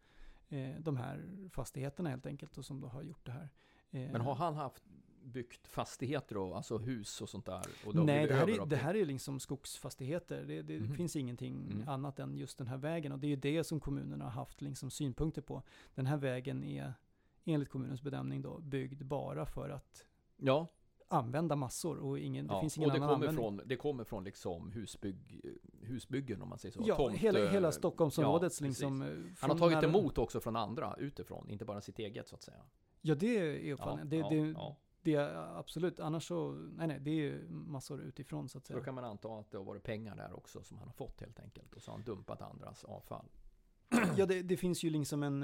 eh, 0.50 0.80
de 0.80 0.98
här 0.98 1.48
fastigheterna 1.50 2.10
helt 2.10 2.26
enkelt 2.26 2.58
och 2.58 2.66
som 2.66 2.82
då 2.82 2.88
har 2.88 3.02
gjort 3.02 3.26
det 3.26 3.32
här. 3.32 3.50
Eh, 3.92 4.12
Men 4.12 4.22
har 4.22 4.36
han 4.36 4.56
haft 4.56 4.84
byggt 5.24 5.68
fastigheter 5.68 6.38
och 6.38 6.56
alltså 6.58 6.78
hus 6.78 7.22
och 7.22 7.30
sånt 7.30 7.46
där? 7.46 7.66
Och 7.86 7.94
har 7.94 8.04
Nej, 8.04 8.28
det 8.28 8.34
här, 8.34 8.50
är, 8.50 8.66
det 8.66 8.76
här 8.76 8.96
är 8.96 9.06
liksom 9.06 9.40
skogsfastigheter. 9.40 10.44
Det, 10.46 10.62
det 10.62 10.80
Mhm. 10.80 10.94
finns 10.96 11.16
ingenting 11.16 11.72
Mm. 11.72 11.88
annat 11.90 12.20
än 12.20 12.38
just 12.38 12.58
den 12.58 12.68
här 12.68 12.78
vägen. 12.78 13.12
Och 13.12 13.20
det 13.20 13.28
är 13.28 13.30
ju 13.30 13.36
det 13.36 13.64
som 13.64 13.80
kommunen 13.80 14.22
har 14.22 14.30
haft 14.30 14.62
liksom 14.62 14.90
synpunkter 14.90 15.42
på. 15.42 15.64
Den 15.96 16.06
här 16.06 16.18
vägen 16.18 16.64
är 16.64 16.94
enligt 17.46 17.70
kommunens 17.70 18.02
bedömning 18.02 18.42
då 18.42 18.60
byggd 18.60 19.04
bara 19.06 19.46
för 19.46 19.70
att 19.70 20.06
Ja, 20.38 20.68
använda 21.08 21.56
massor 21.56 21.98
och 21.98 22.20
ingen, 22.20 22.48
det 22.48 22.54
ja. 22.54 22.62
finns 22.62 22.78
ingen 22.78 22.90
och 22.90 22.98
det 22.98 23.04
annan 23.04 23.16
kommer, 23.16 23.28
användning. 23.28 23.60
från, 23.60 23.68
det 23.68 23.76
kommer 23.76 24.04
från 24.04 24.24
liksom 24.24 24.72
husbygg, 24.72 25.42
husbyggen 25.82 26.42
om 26.42 26.50
man 26.50 26.58
säger 26.58 26.74
så. 26.74 26.84
Ja, 26.86 26.96
Tomt, 26.96 27.18
hela, 27.18 27.40
eh, 27.40 27.52
hela 27.52 27.72
Stockholmsområdets 27.72 28.62
ja, 28.62 28.68
liksom. 28.68 29.02
eh, 29.02 29.08
Han 29.40 29.50
har 29.50 29.58
tagit 29.58 29.84
emot 29.84 30.18
också 30.18 30.40
från 30.40 30.56
andra 30.56 30.96
utifrån, 31.00 31.50
inte 31.50 31.66
bara 31.66 31.82
sitt 31.82 32.00
eget 32.00 32.28
så 32.28 32.36
att 32.36 32.44
säga. 32.44 32.62
Ja, 33.02 33.16
det 33.16 33.38
är 33.38 33.74
uppfattningen. 33.74 34.10
det, 34.10 34.18
ja, 34.18 34.30
det, 34.30 34.56
det 35.02 35.14
är 35.16 35.58
absolut. 35.60 36.00
Annars 36.00 36.28
så, 36.28 36.52
nej, 36.52 36.88
nej, 36.88 37.00
det 37.00 37.12
är 37.12 37.40
massor 37.50 38.02
utifrån 38.02 38.50
så 38.50 38.58
att 38.58 38.66
Så 38.66 38.74
då 38.74 38.78
säga. 38.78 38.86
kan 38.86 38.96
man 38.96 39.04
anta 39.04 39.40
att 39.40 39.52
det 39.52 39.58
har 39.58 39.66
varit 39.66 39.84
pengar 39.84 40.16
där 40.16 40.38
också 40.38 40.64
som 40.64 40.78
han 40.78 40.88
har 40.88 40.94
fått 40.94 41.22
helt 41.22 41.40
enkelt. 41.40 41.76
Och 41.76 41.82
så 41.82 41.92
har 41.92 41.98
han 41.98 42.06
dumpat 42.06 42.42
andras 42.42 42.84
avfall. 42.84 43.26
Ja, 44.18 44.26
det, 44.26 44.42
det 44.42 44.58
finns 44.58 44.84
ju 44.84 44.90
liksom 44.90 45.24
en... 45.24 45.44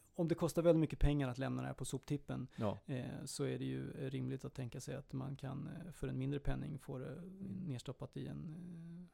om 0.15 0.27
det 0.27 0.35
kostar 0.35 0.61
väldigt 0.61 0.79
mycket 0.79 0.99
pengar 0.99 1.29
att 1.29 1.37
lämna 1.37 1.61
det 1.61 1.67
här 1.67 1.73
på 1.75 1.85
soptippen 1.85 2.47
Ja. 2.55 2.79
eh, 2.85 3.25
så 3.25 3.43
är 3.43 3.59
det 3.59 3.65
ju 3.65 4.09
rimligt 4.09 4.45
att 4.45 4.53
tänka 4.53 4.79
sig 4.81 4.95
att 4.95 5.13
man 5.13 5.35
kan 5.35 5.67
eh, 5.67 5.91
för 5.91 6.07
en 6.07 6.17
mindre 6.17 6.39
penning 6.39 6.79
få 6.79 6.97
det 6.97 7.21
nedstoppat 7.67 8.17
i 8.17 8.27
en 8.27 8.55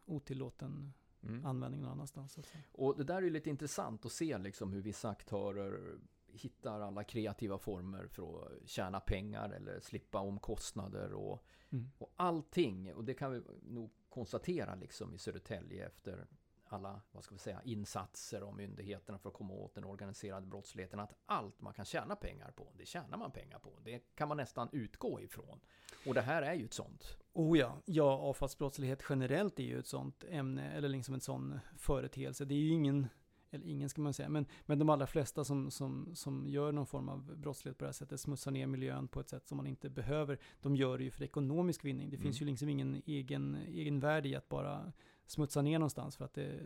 eh, 0.08 0.14
otillåten 0.14 0.94
Mm. 1.24 1.46
användning 1.46 1.82
någon 1.82 1.92
annanstans. 1.92 2.34
Så 2.34 2.40
att 2.40 2.46
säga. 2.46 2.64
Och 2.72 2.98
det 2.98 3.04
där 3.04 3.16
är 3.16 3.22
ju 3.22 3.30
lite 3.30 3.50
intressant 3.50 4.06
att 4.06 4.12
se 4.12 4.38
liksom 4.38 4.74
hur 4.74 4.82
vissa 4.82 5.10
aktörer 5.10 5.98
hittar 6.28 6.82
alla 6.82 7.04
kreativa 7.04 7.58
former 7.58 8.08
för 8.08 8.46
att 8.46 8.70
tjäna 8.70 9.00
pengar 9.00 9.50
eller 9.50 9.80
slippa 9.80 10.20
omkostnader 10.20 11.14
och, 11.14 11.44
Mm. 11.70 11.92
och 11.98 12.14
allting. 12.16 12.94
Och 12.96 13.04
det 13.04 13.14
kan 13.14 13.32
vi 13.32 13.42
nog 13.62 13.92
konstatera 14.10 14.76
liksom 14.76 15.16
i 15.16 15.18
Södertälje 15.18 15.86
efter 15.86 16.28
alla, 16.74 17.02
vad 17.12 17.24
ska 17.24 17.36
vi 17.36 17.40
säga, 17.40 17.62
insatser 17.64 18.42
av 18.42 18.56
myndigheterna 18.56 19.18
för 19.18 19.30
att 19.30 19.36
komma 19.36 19.54
åt 19.54 19.76
den 19.76 19.84
organiserade 19.84 20.46
brottsligheten. 20.48 21.00
Att 21.00 21.14
allt 21.26 21.62
man 21.62 21.74
kan 21.74 21.86
tjäna 21.86 22.16
pengar 22.16 22.52
på, 22.52 22.68
det 22.78 22.86
tjänar 22.86 23.18
man 23.18 23.32
pengar 23.32 23.60
på. 23.60 23.80
Det 23.84 24.00
kan 24.16 24.28
man 24.28 24.38
nästan 24.38 24.70
utgå 24.72 25.22
ifrån. 25.22 25.60
Och 26.08 26.14
det 26.14 26.22
här 26.22 26.42
är 26.42 26.54
ju 26.54 26.66
ett 26.66 26.74
sånt. 26.74 27.18
Oh 27.34 27.58
ja, 27.60 27.82
ja, 27.86 28.12
avfallsbrottslighet 28.18 29.04
generellt 29.10 29.60
är 29.60 29.64
ju 29.64 29.80
ett 29.80 29.88
sånt 29.88 30.24
ämne, 30.30 30.72
eller 30.72 30.90
liksom 30.90 31.14
en 31.14 31.22
sån 31.22 31.60
företeelse. 31.78 32.46
Det 32.46 32.56
är 32.56 32.60
ju 32.60 32.70
ingen, 32.70 33.08
eller 33.52 33.66
ingen 33.66 33.90
ska 33.90 34.02
man 34.02 34.14
säga, 34.14 34.30
men, 34.30 34.46
men 34.66 34.80
de 34.80 34.90
allra 34.90 35.08
flesta 35.08 35.44
som, 35.44 35.72
som, 35.72 36.16
som 36.16 36.48
gör 36.48 36.72
någon 36.72 36.86
form 36.88 37.10
av 37.10 37.38
brottslighet 37.38 37.78
på 37.78 37.84
det 37.84 37.88
här 37.88 37.94
sättet, 37.94 38.20
smutsar 38.20 38.52
ner 38.52 38.68
miljön 38.68 39.08
på 39.08 39.20
ett 39.20 39.30
sätt 39.30 39.48
som 39.48 39.58
man 39.58 39.68
inte 39.68 39.90
behöver, 39.90 40.40
de 40.62 40.76
gör 40.76 40.98
det 40.98 41.04
ju 41.04 41.12
för 41.12 41.24
ekonomisk 41.24 41.86
vinning. 41.86 42.10
Det 42.10 42.18
finns 42.18 42.42
Mm. 42.42 42.48
ju 42.48 42.52
liksom 42.52 42.70
ingen 42.70 43.02
egen, 43.06 43.56
egen 43.68 44.00
värde 44.00 44.30
i 44.30 44.36
att 44.36 44.50
bara 44.50 44.94
smutsa 45.28 45.62
ner 45.62 45.80
någonstans, 45.80 46.18
för 46.18 46.26
att 46.26 46.34
det, 46.34 46.66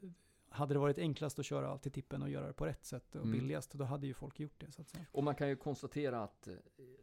hade 0.49 0.73
det 0.73 0.79
varit 0.79 0.97
enklast 0.97 1.39
att 1.39 1.45
köra 1.45 1.69
allt 1.69 1.83
till 1.83 1.91
tippen 1.91 2.21
och 2.21 2.29
göra 2.29 2.47
det 2.47 2.53
på 2.53 2.65
rätt 2.65 2.85
sätt 2.85 3.15
och 3.15 3.21
Mm. 3.25 3.31
billigast, 3.31 3.71
då 3.73 3.83
hade 3.83 4.07
ju 4.07 4.13
folk 4.13 4.39
gjort 4.39 4.59
det 4.59 4.71
så 4.71 4.81
att 4.81 4.89
säga. 4.89 5.05
Och 5.11 5.23
man 5.23 5.35
kan 5.35 5.49
ju 5.49 5.55
konstatera 5.55 6.23
att 6.23 6.47
eh, 6.47 6.53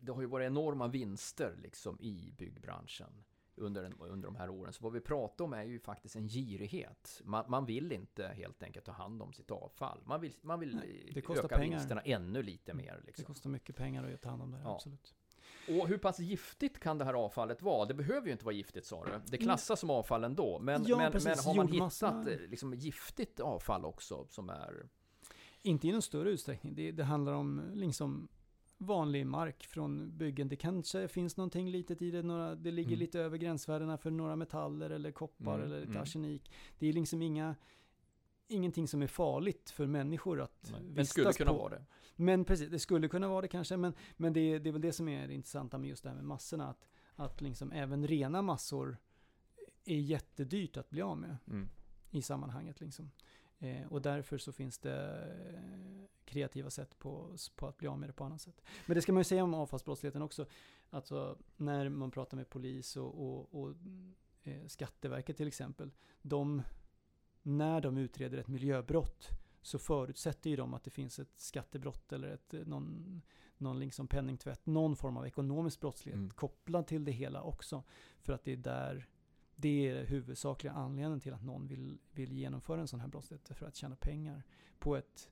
det 0.00 0.12
har 0.12 0.20
ju 0.20 0.26
varit 0.26 0.46
enorma 0.46 0.88
vinster 0.88 1.54
liksom 1.62 2.00
i 2.00 2.32
byggbranschen 2.38 3.24
under, 3.54 3.84
en, 3.84 3.92
under 4.00 4.28
de 4.28 4.36
här 4.36 4.50
åren. 4.50 4.72
Så 4.72 4.84
vad 4.84 4.92
vi 4.92 5.00
pratar 5.00 5.44
om 5.44 5.52
är 5.52 5.62
ju 5.64 5.78
faktiskt 5.80 6.16
en 6.16 6.28
girighet. 6.28 7.20
Man, 7.24 7.44
man 7.48 7.66
vill 7.66 7.92
inte 7.92 8.28
helt 8.28 8.62
enkelt 8.62 8.84
ta 8.86 8.92
hand 8.92 9.22
om 9.22 9.32
sitt 9.32 9.50
avfall. 9.50 10.00
Man 10.04 10.20
vill, 10.20 10.34
man 10.42 10.60
vill 10.60 10.76
Nej, 10.76 11.04
eh, 11.08 11.14
det 11.14 11.30
öka 11.38 11.48
pengar. 11.58 11.76
vinsterna 11.78 12.00
ännu 12.00 12.42
lite 12.42 12.74
mer. 12.74 12.94
Det 13.00 13.06
Liksom. 13.06 13.24
kostar 13.24 13.50
mycket 13.50 13.76
pengar 13.76 14.12
att 14.12 14.20
ta 14.20 14.28
hand 14.28 14.42
om 14.42 14.50
det 14.50 14.56
här, 14.56 14.64
Ja. 14.64 14.74
absolut. 14.74 15.14
Och 15.68 15.88
hur 15.88 15.98
pass 15.98 16.18
giftigt 16.18 16.78
kan 16.80 16.98
det 16.98 17.04
här 17.04 17.14
avfallet 17.14 17.62
vara? 17.62 17.86
Det 17.86 17.94
behöver 17.94 18.26
ju 18.26 18.32
inte 18.32 18.44
vara 18.44 18.54
giftigt 18.54 18.86
sa 18.86 19.04
du. 19.04 19.10
Det 19.26 19.36
klassas 19.38 19.80
som 19.80 19.90
avfall 19.90 20.24
ändå. 20.24 20.58
Men, 20.58 20.84
Ja, 20.86 20.96
men, 20.96 21.12
precis. 21.12 21.26
men 21.28 21.38
har 21.38 21.54
man 21.54 21.68
hittat 21.68 22.26
eh, 22.26 22.48
liksom, 22.48 22.74
giftigt 22.74 23.40
avfall 23.40 23.84
också 23.84 24.26
som 24.28 24.50
är... 24.50 24.88
Inte 25.62 25.88
i 25.88 25.92
någon 25.92 26.02
större 26.02 26.30
utsträckning. 26.30 26.74
Det, 26.74 26.92
det 26.92 27.04
handlar 27.04 27.32
om 27.32 27.62
liksom 27.74 28.28
vanlig 28.78 29.26
mark 29.26 29.66
från 29.66 30.18
byggen. 30.18 30.48
Det 30.48 30.56
kanske 30.56 31.08
finns 31.08 31.36
någonting 31.36 31.70
litet 31.70 32.02
i 32.02 32.10
det. 32.10 32.22
Några, 32.22 32.54
det 32.54 32.70
ligger 32.70 32.88
Mm. 32.90 32.98
lite 32.98 33.20
över 33.20 33.38
gränsvärdena 33.38 33.98
för 33.98 34.10
några 34.10 34.36
metaller 34.36 34.90
eller 34.90 35.10
koppar 35.10 35.54
Mm, 35.54 35.66
eller 35.66 35.80
lite 35.80 35.90
mm. 35.90 36.02
arsenik. 36.02 36.52
Det 36.78 36.86
är 36.88 36.92
liksom 36.92 37.22
inga, 37.22 37.56
ingenting 38.48 38.88
som 38.88 39.02
är 39.02 39.06
farligt 39.06 39.70
för 39.70 39.86
människor 39.86 40.40
att 40.40 40.70
Men 40.72 40.94
vistas 40.94 41.08
skulle 41.08 41.32
kunna 41.32 41.50
på. 41.50 41.58
vara 41.58 41.68
det. 41.74 41.84
Men 42.16 42.44
precis, 42.44 42.70
det 42.70 42.78
skulle 42.78 43.08
kunna 43.08 43.28
vara 43.28 43.40
det 43.40 43.48
kanske. 43.48 43.76
Men, 43.76 43.92
men 44.16 44.32
det, 44.32 44.58
det 44.58 44.68
är 44.68 44.72
väl 44.72 44.80
det 44.80 44.92
som 44.92 45.08
är 45.08 45.28
det 45.28 45.34
intressanta 45.34 45.78
med 45.78 45.88
just 45.90 46.02
det 46.02 46.08
här 46.08 46.16
med 46.16 46.24
massorna. 46.24 46.68
Att, 46.68 46.88
att 47.16 47.40
liksom 47.40 47.72
även 47.72 48.06
rena 48.06 48.42
massor 48.42 48.96
är 49.84 49.98
jättedyrt 49.98 50.76
att 50.76 50.90
bli 50.90 51.02
av 51.02 51.18
med 51.18 51.36
Mm. 51.46 51.68
i 52.10 52.22
sammanhanget. 52.22 52.80
Liksom. 52.80 53.10
Eh, 53.58 53.86
och 53.92 54.02
därför 54.02 54.38
så 54.38 54.52
finns 54.52 54.78
det 54.78 55.26
eh, 55.54 56.04
kreativa 56.24 56.70
sätt 56.70 56.98
på, 56.98 57.36
på 57.56 57.66
att 57.66 57.76
bli 57.78 57.88
av 57.88 57.98
med 57.98 58.08
det 58.08 58.12
på 58.12 58.24
annat 58.24 58.40
sätt. 58.40 58.62
Men 58.86 58.94
det 58.94 59.02
ska 59.02 59.12
man 59.12 59.20
ju 59.20 59.24
säga 59.24 59.44
om 59.44 59.54
avfallsbrottsligheten 59.54 60.22
också. 60.22 60.46
Alltså 60.90 61.38
när 61.56 61.88
man 61.88 62.10
pratar 62.10 62.36
med 62.36 62.48
polis 62.48 62.96
och, 62.96 63.22
och, 63.22 63.54
och 63.62 63.74
eh, 64.42 64.66
Skatteverket 64.66 65.36
till 65.36 65.48
exempel. 65.48 65.90
De, 66.22 66.62
när 67.42 67.80
de 67.80 67.96
utreder 67.98 68.38
ett 68.38 68.48
miljöbrott 68.48 69.28
så 69.62 69.78
förutsätter 69.78 70.50
ju 70.50 70.56
de 70.56 70.74
att 70.74 70.84
det 70.84 70.90
finns 70.90 71.18
ett 71.18 71.32
skattebrott 71.36 72.12
eller 72.12 72.28
ett, 72.28 72.54
eh, 72.54 72.60
någon, 72.60 73.22
någon 73.56 73.78
liksom 73.78 74.08
penningtvätt, 74.08 74.66
någon 74.66 74.96
form 74.96 75.16
av 75.16 75.26
ekonomisk 75.26 75.80
brottslighet 75.80 76.18
Mm. 76.18 76.30
kopplad 76.30 76.86
till 76.86 77.04
det 77.04 77.12
hela 77.12 77.42
också. 77.42 77.82
För 78.20 78.32
att 78.32 78.44
det 78.44 78.52
är 78.52 78.56
där 78.56 79.08
det 79.60 79.88
är 79.88 80.04
huvudsakliga 80.06 80.72
anledningen 80.72 81.20
till 81.20 81.32
att 81.34 81.44
någon 81.44 81.66
vill, 81.66 81.98
vill 82.12 82.32
genomföra 82.32 82.80
en 82.80 82.88
sån 82.88 83.00
här 83.00 83.08
brottslighet 83.08 83.48
för 83.54 83.66
att 83.66 83.76
tjäna 83.76 83.96
pengar 83.96 84.42
på 84.78 84.96
ett, 84.96 85.30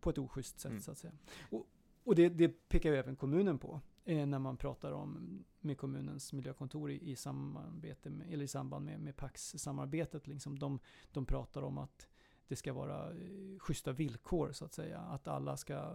på 0.00 0.10
ett 0.10 0.18
oschysst 0.18 0.60
sätt 0.60 0.70
Mm. 0.70 0.82
så 0.82 0.90
att 0.90 0.98
säga. 0.98 1.12
Och, 1.50 1.66
och 2.04 2.14
det, 2.14 2.28
det 2.28 2.68
pekar 2.68 2.90
ju 2.90 2.96
även 2.96 3.16
kommunen 3.16 3.58
på 3.58 3.80
när 4.04 4.38
man 4.38 4.56
pratar 4.56 4.92
om 4.92 5.44
med 5.60 5.78
kommunens 5.78 6.32
miljökontor 6.32 6.90
i, 6.90 7.10
i, 7.10 7.16
samarbete 7.16 8.10
med, 8.10 8.32
eller 8.32 8.44
i 8.44 8.48
samband 8.48 8.84
med, 8.84 9.00
med 9.00 9.16
Pax-samarbetet. 9.16 10.26
Liksom 10.26 10.58
de, 10.58 10.78
de 11.12 11.26
pratar 11.26 11.62
om 11.62 11.78
att 11.78 12.08
det 12.48 12.56
ska 12.56 12.72
vara 12.72 13.10
eh, 13.10 13.58
schyssta 13.58 13.92
villkor 13.92 14.52
så 14.52 14.64
att 14.64 14.74
säga. 14.74 14.98
Att 14.98 15.28
alla 15.28 15.56
ska 15.56 15.94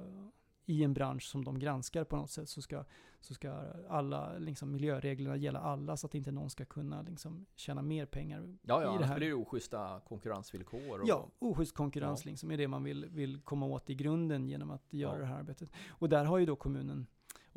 i 0.69 0.83
en 0.83 0.93
bransch 0.93 1.23
som 1.23 1.43
de 1.45 1.59
granskar 1.59 2.03
på 2.03 2.15
något 2.15 2.29
sätt 2.31 2.49
så 2.49 2.61
ska, 2.61 2.83
så 3.19 3.33
ska 3.33 3.51
alla 3.89 4.37
liksom, 4.37 4.71
miljöreglerna 4.71 5.35
gälla 5.35 5.59
alla 5.59 5.97
så 5.97 6.07
att 6.07 6.15
inte 6.15 6.31
någon 6.31 6.49
ska 6.49 6.65
kunna 6.65 7.01
liksom, 7.01 7.45
tjäna 7.55 7.81
mer 7.81 8.05
pengar 8.05 8.57
Ja, 8.61 8.81
ja, 8.83 8.95
i 8.95 8.97
det 8.97 9.05
här. 9.05 9.17
blir 9.17 9.27
det 9.27 9.33
oschyssta 9.33 9.99
konkurrensvillkor. 10.07 11.01
Och, 11.01 11.07
Ja, 11.07 11.27
oschysst 11.39 11.75
konkurrens 11.75 12.25
Ja. 12.25 12.29
liksom 12.31 12.51
är 12.51 12.57
det 12.57 12.67
man 12.67 12.83
vill, 12.83 13.05
vill 13.05 13.41
komma 13.41 13.65
åt 13.65 13.89
i 13.89 13.95
grunden 13.95 14.47
genom 14.47 14.71
att 14.71 14.93
göra 14.93 15.13
Ja. 15.13 15.19
det 15.19 15.25
här 15.25 15.39
arbetet. 15.39 15.69
Och 15.89 16.09
där 16.09 16.25
har 16.25 16.37
ju 16.37 16.45
då 16.45 16.55
kommunen, 16.55 17.07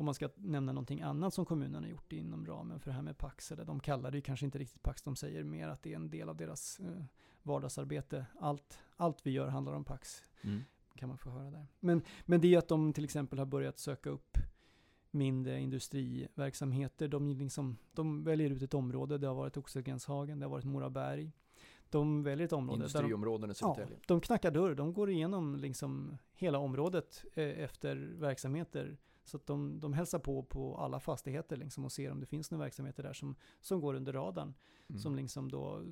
om 0.01 0.05
man 0.05 0.13
ska 0.13 0.29
nämna 0.35 0.71
någonting 0.71 1.01
annat 1.01 1.33
som 1.33 1.45
kommunen 1.45 1.83
har 1.83 1.89
gjort 1.89 2.13
inom 2.13 2.45
ramen 2.45 2.79
för 2.79 2.89
det 2.89 2.95
här 2.95 3.01
med 3.01 3.17
Pax, 3.17 3.51
eller 3.51 3.65
de 3.65 3.79
kallar 3.79 4.11
det 4.11 4.17
ju 4.17 4.21
kanske 4.21 4.45
inte 4.45 4.57
riktigt 4.59 4.83
Pax, 4.83 5.01
de 5.01 5.15
säger 5.15 5.43
mer 5.43 5.67
att 5.67 5.83
det 5.83 5.91
är 5.91 5.95
en 5.95 6.09
del 6.09 6.29
av 6.29 6.37
deras 6.37 6.79
eh, 6.79 7.03
vardagsarbete. 7.43 8.25
Allt, 8.39 8.79
allt 8.95 9.25
vi 9.27 9.31
gör 9.31 9.47
handlar 9.47 9.73
om 9.73 9.83
Pax, 9.83 10.23
Mm. 10.41 10.61
kan 10.95 11.09
man 11.09 11.17
få 11.17 11.29
höra 11.29 11.51
där. 11.51 11.67
Men, 11.79 12.01
men 12.25 12.41
det 12.41 12.53
är 12.53 12.57
att 12.57 12.67
de 12.67 12.93
till 12.93 13.03
exempel 13.03 13.39
har 13.39 13.45
börjat 13.45 13.79
söka 13.79 14.09
upp 14.09 14.37
mindre 15.11 15.59
industriverksamheter. 15.59 17.07
De, 17.07 17.29
liksom, 17.29 17.77
de 17.93 18.23
väljer 18.23 18.49
ut 18.49 18.61
ett 18.61 18.73
område, 18.73 19.17
det 19.17 19.27
har 19.27 19.35
varit 19.35 19.57
Oxelgrenshagen, 19.57 20.39
det 20.39 20.45
har 20.45 20.51
varit 20.51 20.65
Moraberg. 20.65 21.31
De 21.89 22.23
väljer 22.23 22.45
ett 22.45 22.53
område 22.53 22.75
Industriområden 22.75 23.49
i 23.49 23.53
Ja, 23.61 23.75
Södertälje. 23.75 23.99
de 24.07 24.21
knackar 24.21 24.51
dörr. 24.51 24.75
De 24.75 24.93
går 24.93 25.09
igenom 25.09 25.55
liksom 25.55 26.17
hela 26.33 26.57
området 26.57 27.25
eh, 27.33 27.43
efter 27.63 27.95
verksamheter. 28.19 28.97
Så 29.31 29.37
att 29.37 29.47
de, 29.47 29.79
de 29.79 29.93
hälsar 29.93 30.19
på 30.19 30.43
på 30.43 30.77
alla 30.77 30.99
fastigheter 30.99 31.57
liksom 31.57 31.85
och 31.85 31.91
ser 31.91 32.11
om 32.11 32.19
det 32.19 32.25
finns 32.25 32.51
några 32.51 32.63
verksamheter 32.63 33.03
där 33.03 33.13
som, 33.13 33.35
som 33.61 33.81
går 33.81 33.93
under 33.93 34.13
radarn. 34.13 34.53
Mm. 34.89 34.99
Som 34.99 35.15
liksom 35.15 35.51
då, 35.51 35.83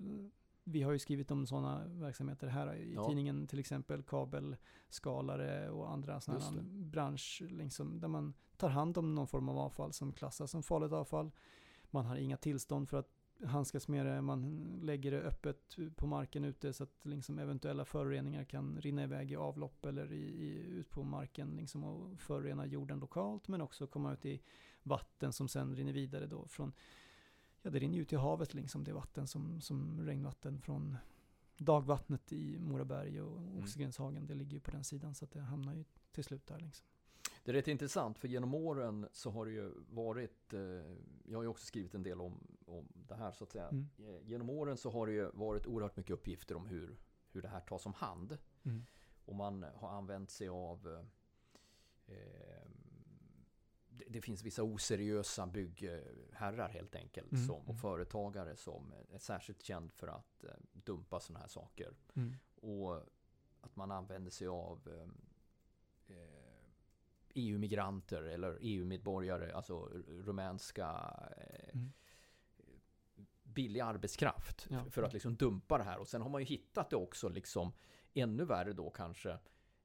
vi 0.63 0.81
har 0.81 0.91
ju 0.91 1.00
skrivit 1.00 1.31
om 1.31 1.48
sådana 1.48 1.88
verksamheter 1.88 2.48
här 2.48 2.75
i 2.75 2.93
Ja. 2.93 3.08
tidningen, 3.08 3.48
till 3.48 3.60
exempel 3.60 4.03
kabelskalare 4.03 5.69
och 5.69 5.91
andra 5.91 6.22
sådana 6.22 6.62
bransch, 6.63 7.41
liksom, 7.50 8.00
där 8.00 8.08
man 8.08 8.34
tar 8.58 8.69
hand 8.69 8.98
om 8.98 9.15
någon 9.15 9.27
form 9.27 9.50
av 9.50 9.58
avfall 9.58 9.93
som 9.93 10.13
klassas 10.13 10.51
som 10.51 10.63
farligt 10.63 10.91
avfall. 10.91 11.31
Man 11.91 12.05
har 12.05 12.15
inga 12.15 12.38
tillstånd 12.38 12.89
för 12.89 12.98
att 12.98 13.18
handskas 13.43 13.88
med 13.88 14.05
det, 14.05 14.22
man 14.22 14.72
lägger 14.81 15.12
det 15.12 15.22
öppet 15.22 15.77
på 15.96 16.08
marken 16.08 16.46
ute 16.46 16.74
så 16.74 16.84
att 16.84 17.05
liksom 17.05 17.39
eventuella 17.39 17.86
föroreningar 17.86 18.43
kan 18.43 18.81
rinna 18.81 19.03
iväg 19.03 19.31
i 19.31 19.36
avlopp 19.36 19.86
eller 19.86 20.13
i, 20.13 20.24
i, 20.24 20.50
ut 20.50 20.89
på 20.89 21.03
marken 21.03 21.55
liksom 21.55 21.84
och 21.84 22.19
förorena 22.19 22.65
jorden 22.65 23.00
lokalt 23.00 23.48
men 23.48 23.62
också 23.62 23.88
komma 23.88 24.13
ut 24.13 24.25
i 24.25 24.41
vatten 24.84 25.34
som 25.34 25.48
sen 25.48 25.75
rinner 25.75 25.93
vidare 25.93 26.27
då 26.27 26.48
från, 26.48 26.74
ja 27.62 27.69
det 27.69 27.79
rinner 27.79 27.98
ut 27.98 28.13
i 28.13 28.15
havet 28.15 28.53
liksom. 28.53 28.84
Det 28.84 28.93
vatten 28.93 29.27
som, 29.27 29.62
som 29.62 30.05
regnvatten 30.05 30.62
från 30.62 30.98
dagvattnet 31.58 32.34
i 32.34 32.60
Moraberg 32.60 33.22
och 33.22 33.58
Oxelgrenshagen, 33.58 34.27
det 34.27 34.34
ligger 34.34 34.53
ju 34.53 34.60
på 34.60 34.72
den 34.72 34.84
sidan 34.84 35.15
så 35.15 35.25
att 35.25 35.31
det 35.31 35.41
hamnar 35.41 35.74
ju 35.74 35.84
till 36.12 36.24
slut 36.24 36.48
där 36.48 36.60
liksom. 36.60 36.88
Det 37.43 37.51
är 37.51 37.53
rätt 37.53 37.67
intressant 37.67 38.19
för 38.19 38.27
genom 38.27 38.53
åren 38.53 39.08
så 39.12 39.29
har 39.29 39.46
det 39.46 39.51
ju 39.51 39.72
varit, 39.89 40.53
eh, 40.53 40.60
jag 41.24 41.38
har 41.38 41.41
ju 41.43 41.48
också 41.48 41.65
skrivit 41.65 41.96
en 41.96 42.03
del 42.03 42.22
om, 42.22 42.58
om 42.65 42.88
det 43.08 43.15
här 43.15 43.31
så 43.31 43.43
att 43.43 43.51
säga. 43.51 43.67
Mm. 43.67 43.88
Eh, 44.00 44.27
Genom 44.27 44.50
åren 44.50 44.77
så 44.77 44.89
har 44.89 45.08
det 45.08 45.13
ju 45.13 45.29
varit 45.34 45.67
oerhört 45.67 45.98
mycket 45.98 46.13
uppgifter 46.13 46.55
om 46.55 46.67
hur, 46.67 46.98
hur 47.31 47.41
det 47.41 47.48
här 47.48 47.60
tas 47.60 47.86
om 47.86 47.93
hand. 47.93 48.38
Mm. 48.63 48.86
Och 49.25 49.36
man 49.36 49.65
har 49.75 49.89
använt 49.89 50.29
sig 50.31 50.50
av 50.50 50.88
eh, 52.08 52.15
eh, 52.15 52.67
det, 53.89 54.05
det 54.10 54.22
finns 54.22 54.43
vissa 54.43 54.63
oseriösa 54.63 55.48
byggherrar 55.48 56.69
helt 56.69 56.96
enkelt 56.96 57.31
Mm, 57.31 57.48
som, 57.48 57.55
och 57.55 57.63
mm. 57.69 57.77
företagare 57.77 58.55
som 58.55 58.93
är 59.10 59.17
särskilt 59.17 59.62
känd 59.62 59.91
för 59.91 60.08
att 60.08 60.46
dumpa 60.72 61.19
sådana 61.19 61.39
här 61.39 61.48
saker. 61.48 61.93
Mm. 62.13 62.34
Och 62.55 62.96
att 63.62 63.75
man 63.75 63.91
använder 63.91 64.31
sig 64.31 64.48
av 64.48 65.08
EU-migranter 67.33 68.21
eller 68.24 68.57
EU-medborgare, 68.62 69.53
alltså 69.53 69.79
rumänska 70.07 71.13
eh, 71.38 71.75
Mm. 71.75 71.91
billig 73.43 73.79
arbetskraft 73.79 74.67
Ja. 74.69 74.86
för 74.89 75.03
att 75.03 75.13
liksom 75.13 75.36
dumpa 75.36 75.77
det 75.77 75.83
här. 75.83 75.98
Och 76.00 76.07
sen 76.07 76.21
har 76.21 76.29
man 76.29 76.41
ju 76.41 76.45
hittat 76.48 76.89
det 76.89 76.95
också 76.95 77.29
liksom 77.29 77.71
ännu 78.13 78.45
värre 78.45 78.74
då 78.74 78.89
kanske 78.89 79.38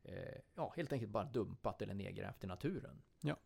eh, 0.02 0.38
ja, 0.54 0.72
helt 0.76 0.92
enkelt 0.92 1.10
bara 1.12 1.24
dumpat 1.24 1.82
eller 1.82 1.94
nedgrävt 1.94 2.44
i 2.44 2.46
naturen. 2.46 3.02
Ja, 3.20 3.36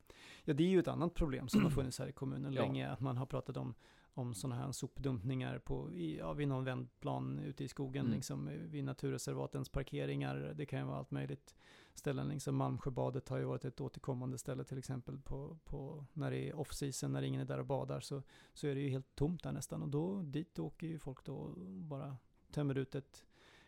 det 0.45 0.63
är 0.63 0.69
ju 0.69 0.79
ett 0.81 0.89
annat 0.89 1.15
problem 1.15 1.49
som 1.49 1.63
har 1.63 1.71
funnits 1.71 1.99
här 1.99 2.07
i 2.07 2.13
kommunen 2.13 2.53
Ja. 2.53 2.63
länge, 2.63 2.89
att 2.91 3.01
man 3.01 3.17
har 3.17 3.27
pratat 3.27 3.57
om, 3.57 3.75
om 4.19 4.35
sådana 4.35 4.63
här 4.63 4.73
sopdumpningar 4.73 5.59
på, 5.59 5.93
i, 5.93 6.19
ja, 6.19 6.33
vid 6.33 6.49
någon 6.49 6.65
vändplan 6.65 7.39
ute 7.39 7.65
i 7.65 7.69
skogen, 7.69 8.07
Mm. 8.07 8.17
liksom, 8.17 8.51
vid 8.71 8.85
naturreservatens 8.85 9.69
parkeringar. 9.69 10.55
Det 10.57 10.67
kan 10.67 10.79
ju 10.79 10.85
vara 10.85 10.99
allt 10.99 11.11
möjligt 11.11 11.57
ställen. 11.95 12.29
Liksom 12.29 12.57
Malmsjöbadet 12.57 13.29
har 13.29 13.39
ju 13.39 13.45
varit 13.45 13.65
ett 13.65 13.81
återkommande 13.81 14.39
ställe 14.39 14.65
till 14.65 14.79
exempel 14.79 15.19
på, 15.19 15.59
på 15.65 16.05
när 16.13 16.31
det 16.31 16.49
är 16.49 16.55
off-season, 16.55 17.13
när 17.13 17.23
ingen 17.23 17.41
är 17.41 17.45
där 17.45 17.59
och 17.59 17.67
badar, 17.67 18.01
så, 18.01 18.23
så 18.55 18.67
är 18.67 18.75
det 18.75 18.81
ju 18.81 18.89
helt 18.89 19.15
tomt 19.15 19.43
där 19.43 19.53
nästan. 19.53 19.83
Och 19.83 19.89
då, 19.89 20.23
dit 20.23 20.59
åker 20.59 20.87
ju 20.87 20.99
folk 20.99 21.25
då 21.25 21.35
och 21.37 21.57
bara 21.67 22.17
tömmer 22.53 22.79
ut 22.79 22.95
ett, 22.95 23.27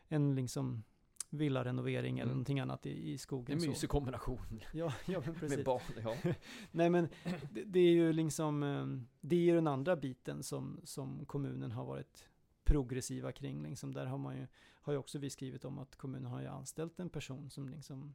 en 0.09 0.35
liksom 0.35 0.83
villarenovering 1.31 2.19
eller 2.19 2.25
Mm. 2.27 2.37
någonting 2.37 2.61
annat 2.61 2.87
i, 2.87 2.90
i 2.90 3.05
Det 3.07 3.12
är 3.12 3.16
skogen. 3.19 3.59
en 3.62 3.69
mysig 3.69 3.90
kombination 3.90 4.61
Ja, 4.73 4.93
ja 5.07 5.23
men 5.25 5.35
precis. 5.35 5.57
med 5.57 5.64
barn. 5.64 5.83
Ja. 6.25 6.33
Nej 6.71 6.90
men 6.90 7.09
det, 7.53 7.64
det 7.64 7.81
är 7.81 7.93
ju 7.93 8.12
liksom, 8.12 8.62
eh, 8.62 8.87
det 9.21 9.37
är 9.37 9.40
ju 9.40 9.55
den 9.55 9.66
andra 9.66 9.97
biten 9.97 10.43
som, 10.43 10.81
som 10.85 11.25
kommunen 11.27 11.71
har 11.73 11.85
varit 11.85 12.29
progressiva 12.64 13.33
kring. 13.33 13.62
Liksom. 13.62 13.95
Där 13.95 14.07
har 14.07 14.19
man 14.19 14.37
ju, 14.37 14.47
har 14.73 14.93
ju 14.93 14.99
också 14.99 15.19
vi 15.19 15.31
skrivit 15.31 15.64
om 15.64 15.79
att 15.79 15.97
kommunen 15.97 16.31
har 16.31 16.40
ju 16.40 16.47
anställt 16.47 17.01
en 17.01 17.11
person 17.11 17.51
som 17.51 17.69
liksom 17.69 18.14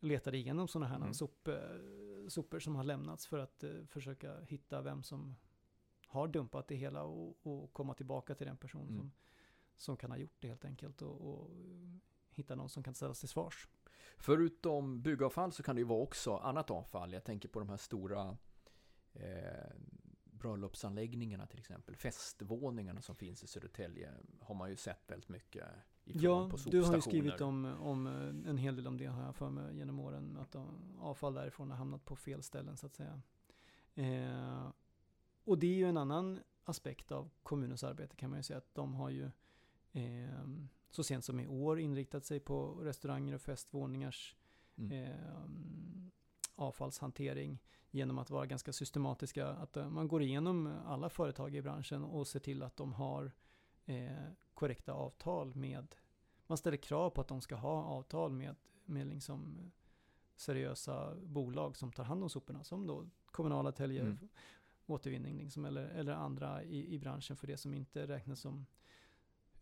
letade 0.00 0.36
igenom 0.36 0.68
sådana 0.68 0.86
här 0.88 0.96
Mm. 0.96 1.14
sop, 1.14 1.48
sopor 2.28 2.58
som 2.58 2.76
har 2.76 2.84
lämnats 2.84 3.26
för 3.26 3.38
att 3.38 3.64
eh, 3.64 3.70
försöka 3.88 4.40
hitta 4.40 4.82
vem 4.82 5.02
som 5.02 5.36
har 6.06 6.28
dumpat 6.28 6.68
det 6.68 6.74
hela 6.76 7.02
och, 7.04 7.36
och 7.46 7.72
komma 7.72 7.94
tillbaka 7.94 8.34
till 8.34 8.46
den 8.46 8.56
person 8.56 8.82
Mm. 8.88 8.96
som, 8.96 9.10
som 9.76 9.96
kan 9.96 10.10
ha 10.10 10.18
gjort 10.18 10.36
det 10.40 10.48
helt 10.48 10.64
enkelt 10.64 11.02
och, 11.02 11.20
och 11.30 11.50
hitta 12.36 12.54
någon 12.54 12.68
som 12.68 12.82
kan 12.82 12.94
ställas 12.94 13.20
till 13.20 13.28
svars. 13.28 13.68
Förutom 14.18 15.02
byggavfall 15.02 15.52
så 15.52 15.62
kan 15.62 15.76
det 15.76 15.80
ju 15.80 15.86
vara 15.86 16.02
också 16.02 16.36
annat 16.36 16.70
avfall. 16.70 17.12
Jag 17.12 17.24
tänker 17.24 17.48
på 17.48 17.58
de 17.58 17.68
här 17.68 17.76
stora 17.76 18.36
eh, 19.12 19.70
bröllopsanläggningarna 20.24 21.46
till 21.46 21.58
exempel. 21.58 21.96
Festvåningarna 21.96 23.02
som 23.02 23.14
finns 23.14 23.44
i 23.44 23.46
Södertälje 23.46 24.12
har 24.40 24.54
man 24.54 24.70
ju 24.70 24.76
sett 24.76 25.10
väldigt 25.10 25.28
mycket 25.28 25.64
Ja, 26.04 26.48
på 26.50 26.56
du 26.70 26.82
har 26.82 26.94
ju 26.94 27.00
skrivit 27.00 27.40
om, 27.40 27.64
om 27.64 28.06
eh, 28.06 28.50
en 28.50 28.58
hel 28.58 28.76
del 28.76 28.86
om 28.86 28.96
det 28.96 29.06
har 29.06 29.22
jag 29.22 29.36
för 29.36 29.50
mig 29.50 29.76
genom 29.76 30.00
åren. 30.00 30.36
Att 30.40 30.56
avfall 30.98 31.34
därifrån 31.34 31.70
har 31.70 31.76
hamnat 31.76 32.04
på 32.04 32.16
fel 32.16 32.42
ställen 32.42 32.76
så 32.76 32.86
att 32.86 32.94
säga. 32.94 33.20
Eh, 33.94 34.68
och 35.44 35.58
det 35.58 35.66
är 35.66 35.74
ju 35.74 35.88
en 35.88 35.96
annan 35.96 36.40
aspekt 36.64 37.12
av 37.12 37.30
kommunens 37.42 37.84
arbete 37.84 38.16
kan 38.16 38.30
man 38.30 38.38
ju 38.38 38.42
säga 38.42 38.58
att 38.58 38.74
de 38.74 38.94
har 38.94 39.10
ju 39.10 39.30
eh, 39.92 40.46
så 40.96 41.04
sent 41.04 41.24
som 41.24 41.40
i 41.40 41.46
år 41.46 41.80
inriktat 41.80 42.24
sig 42.24 42.40
på 42.40 42.74
restauranger 42.74 43.34
och 43.34 43.40
festvåningars 43.40 44.36
Mm. 44.78 44.92
eh, 44.92 45.14
avfallshantering 46.56 47.58
genom 47.90 48.18
att 48.18 48.30
vara 48.30 48.46
ganska 48.46 48.72
systematiska. 48.72 49.48
Att 49.48 49.76
eh, 49.76 49.88
man 49.88 50.08
går 50.08 50.22
igenom 50.22 50.66
alla 50.86 51.08
företag 51.08 51.54
i 51.56 51.62
branschen 51.62 52.04
och 52.04 52.26
ser 52.26 52.40
till 52.40 52.62
att 52.62 52.76
de 52.76 52.92
har 52.92 53.32
eh, 53.86 54.26
korrekta 54.54 54.92
avtal 54.92 55.54
med, 55.54 55.94
man 56.46 56.58
ställer 56.58 56.76
krav 56.76 57.10
på 57.10 57.20
att 57.20 57.28
de 57.28 57.40
ska 57.40 57.54
ha 57.54 57.84
avtal 57.84 58.32
med, 58.32 58.56
med 58.84 59.06
liksom 59.06 59.70
seriösa 60.36 61.14
bolag 61.16 61.76
som 61.76 61.92
tar 61.92 62.04
hand 62.04 62.22
om 62.22 62.30
soporna, 62.30 62.64
som 62.64 62.86
då 62.86 63.06
kommunala 63.26 63.72
Tälje 63.72 64.02
Mm. 64.02 64.18
återvinning 64.86 65.36
liksom, 65.38 65.64
eller, 65.64 65.84
eller 65.84 66.12
andra 66.12 66.62
i, 66.64 66.94
i 66.94 66.98
branschen 66.98 67.36
för 67.36 67.46
det 67.46 67.56
som 67.56 67.74
inte 67.74 68.06
räknas 68.06 68.40
som 68.40 68.66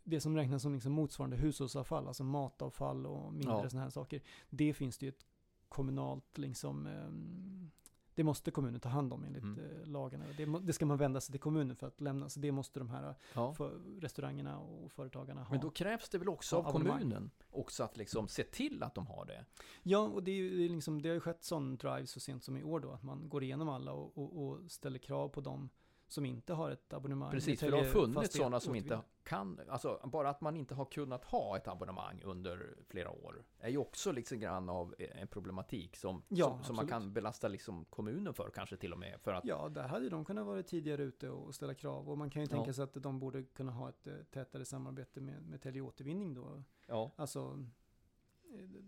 det 0.05 0.21
som 0.21 0.37
räknas 0.37 0.63
som 0.63 0.75
liksom 0.75 0.93
motsvarande 0.93 1.37
hushållsavfall, 1.37 2.09
alltså 2.09 2.25
matavfall 2.25 3.07
och 3.07 3.33
mindre 3.33 3.53
Ja. 3.53 3.69
sådana 3.69 3.83
här 3.85 3.91
saker. 3.91 4.23
Det 4.51 4.75
finns 4.75 4.99
det 4.99 5.07
ju 5.07 5.11
ett 5.11 5.27
kommunalt 5.69 6.39
liksom 6.39 6.87
ehm, 6.87 7.71
det 8.17 8.25
måste 8.25 8.51
kommunen 8.51 8.81
ta 8.81 8.89
hand 8.89 9.13
om 9.13 9.25
enligt 9.25 9.43
Mm. 9.43 9.59
eh, 9.81 9.87
lagarna. 9.87 10.25
Det, 10.37 10.47
det 10.63 10.73
ska 10.73 10.87
man 10.87 10.99
vända 10.99 11.21
sig 11.21 11.33
till 11.33 11.41
kommunen 11.41 11.77
för 11.77 11.87
att 11.87 12.01
lämna. 12.01 12.29
Så 12.29 12.41
det 12.41 12.53
måste 12.53 12.79
de 12.81 12.91
här 12.91 13.15
Ja. 13.35 13.55
restaurangerna 14.01 14.59
och 14.59 14.93
företagarna 14.93 15.43
ha. 15.43 15.51
Men 15.51 15.61
då 15.61 15.71
krävs 15.71 16.09
det 16.09 16.19
väl 16.19 16.29
också 16.29 16.57
av 16.57 16.73
kommunen 16.73 17.31
också 17.51 17.83
att 17.85 17.97
liksom 17.97 18.29
se 18.29 18.43
till 18.45 18.83
att 18.83 18.95
de 18.95 19.07
har 19.07 19.25
det. 19.25 19.45
Ja, 19.83 19.99
och 19.99 20.23
det, 20.23 20.31
är 20.31 20.35
ju, 20.35 20.69
liksom, 20.69 21.03
det 21.03 21.09
har 21.09 21.15
ju 21.15 21.21
skett 21.21 21.45
sån 21.45 21.77
drive 21.77 22.07
så 22.07 22.21
sent 22.21 22.45
som 22.45 22.57
i 22.57 22.63
år 22.63 22.81
då, 22.81 22.91
att 22.93 23.03
man 23.03 23.29
går 23.29 23.43
igenom 23.43 23.69
alla 23.69 23.93
och, 23.93 24.19
och, 24.19 24.43
och 24.47 24.71
ställer 24.71 24.99
krav 24.99 25.29
på 25.29 25.41
dem 25.41 25.69
som 26.09 26.25
inte 26.25 26.53
har 26.55 26.71
ett 26.71 26.93
abonnemang. 26.93 27.31
Precis, 27.31 27.61
för 27.61 27.71
det 27.71 27.77
har 27.77 27.85
funnits 27.85 28.35
sådana 28.37 28.61
som 28.61 28.75
inte 28.75 28.87
återvinning. 28.87 29.11
Kan, 29.25 29.61
alltså 29.69 30.01
bara 30.13 30.31
att 30.31 30.41
man 30.41 30.57
inte 30.57 30.75
har 30.75 30.85
kunnat 30.85 31.25
ha 31.25 31.57
ett 31.57 31.69
abonnemang 31.69 32.23
under 32.25 32.77
flera 32.89 33.11
år 33.11 33.45
är 33.59 33.69
ju 33.69 33.79
också 33.79 34.13
liksom 34.13 34.39
grann 34.39 34.69
av 34.69 34.95
en 34.99 35.29
problematik 35.29 35.97
som, 35.97 36.23
Ja, 36.29 36.49
som, 36.57 36.65
som 36.65 36.77
man 36.77 36.87
kan 36.89 37.13
belasta 37.13 37.49
liksom 37.49 37.85
kommunen 37.85 38.35
för 38.35 38.51
kanske 38.55 38.77
till 38.77 38.93
och 38.93 38.99
med. 38.99 39.21
För 39.21 39.33
att, 39.33 39.45
Ja, 39.45 39.69
där 39.69 39.89
hade 39.89 40.09
de 40.09 40.25
kunnat 40.25 40.47
vara 40.47 40.63
tidigare 40.63 41.03
ute 41.03 41.31
och 41.31 41.55
ställa 41.55 41.75
krav. 41.75 42.11
Och 42.11 42.19
man 42.19 42.31
kan 42.31 42.43
ju 42.43 42.49
Ja. 42.51 42.57
tänka 42.57 42.73
sig 42.73 42.85
att 42.85 42.95
de 42.95 43.19
borde 43.21 43.43
kunna 43.43 43.73
ha 43.73 43.89
ett 43.89 44.07
eh, 44.07 44.15
tätare 44.31 44.65
samarbete 44.65 45.21
med, 45.21 45.43
med 45.43 45.63
Tälje 45.63 45.81
Återvinning 45.83 46.35
då. 46.35 46.63
ja, 46.87 47.11
Alltså 47.17 47.67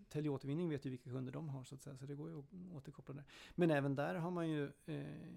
Teleåtervinning 0.09 0.69
vet 0.69 0.85
ju 0.85 0.89
vilka 0.89 1.09
kunder 1.09 1.31
de 1.31 1.49
har 1.49 1.63
så 1.63 1.75
att 1.75 1.81
säga, 1.83 1.97
så 1.97 2.05
det 2.05 2.15
går 2.15 2.29
ju 2.29 2.39
att 2.39 2.45
återkoppla 2.75 3.13
där. 3.15 3.23
Men 3.55 3.71
även 3.71 3.95
där 3.95 4.15
har 4.15 4.31
man 4.31 4.49
ju 4.49 4.71
eh, 4.85 5.27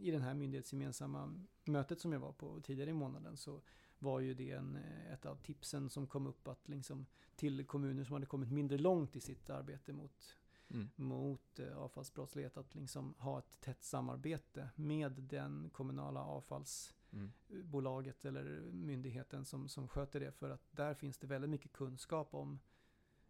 i 0.00 0.10
det 0.10 0.18
här 0.18 0.34
myndighetsgemensamma 0.34 1.34
mötet 1.64 2.00
som 2.00 2.12
jag 2.12 2.20
var 2.20 2.32
på 2.32 2.60
tidigare 2.60 2.90
i 2.90 2.92
månaden 2.92 3.36
så 3.36 3.60
var 4.02 4.20
ju 4.20 4.34
det 4.34 4.50
en, 4.50 4.76
eh, 4.76 5.12
ett 5.12 5.26
av 5.26 5.36
tipsen 5.36 5.90
som 5.90 6.06
kom 6.06 6.26
upp 6.26 6.48
att 6.48 6.68
liksom 6.68 7.06
till 7.36 7.66
kommuner 7.66 8.04
som 8.04 8.12
hade 8.12 8.26
kommit 8.26 8.50
mindre 8.50 8.78
långt 8.78 9.16
i 9.16 9.20
sitt 9.20 9.50
arbete 9.50 9.92
mot, 9.92 10.36
mm. 10.68 10.90
mot 10.96 11.58
eh, 11.58 11.78
avfallsbrottslighet 11.78 12.56
att 12.56 12.74
liksom 12.74 13.14
ha 13.18 13.38
ett 13.38 13.60
tätt 13.60 13.82
samarbete 13.82 14.70
med 14.74 15.12
den 15.12 15.70
kommunala 15.70 16.24
avfallsbolaget 16.24 18.24
mm. 18.24 18.36
eller 18.36 18.60
myndigheten 18.72 19.44
som, 19.44 19.68
som 19.68 19.88
sköter 19.88 20.20
det 20.20 20.32
för 20.32 20.50
att 20.50 20.68
där 20.70 20.94
finns 20.94 21.18
det 21.18 21.26
väldigt 21.26 21.50
mycket 21.50 21.72
kunskap 21.72 22.34
om 22.34 22.60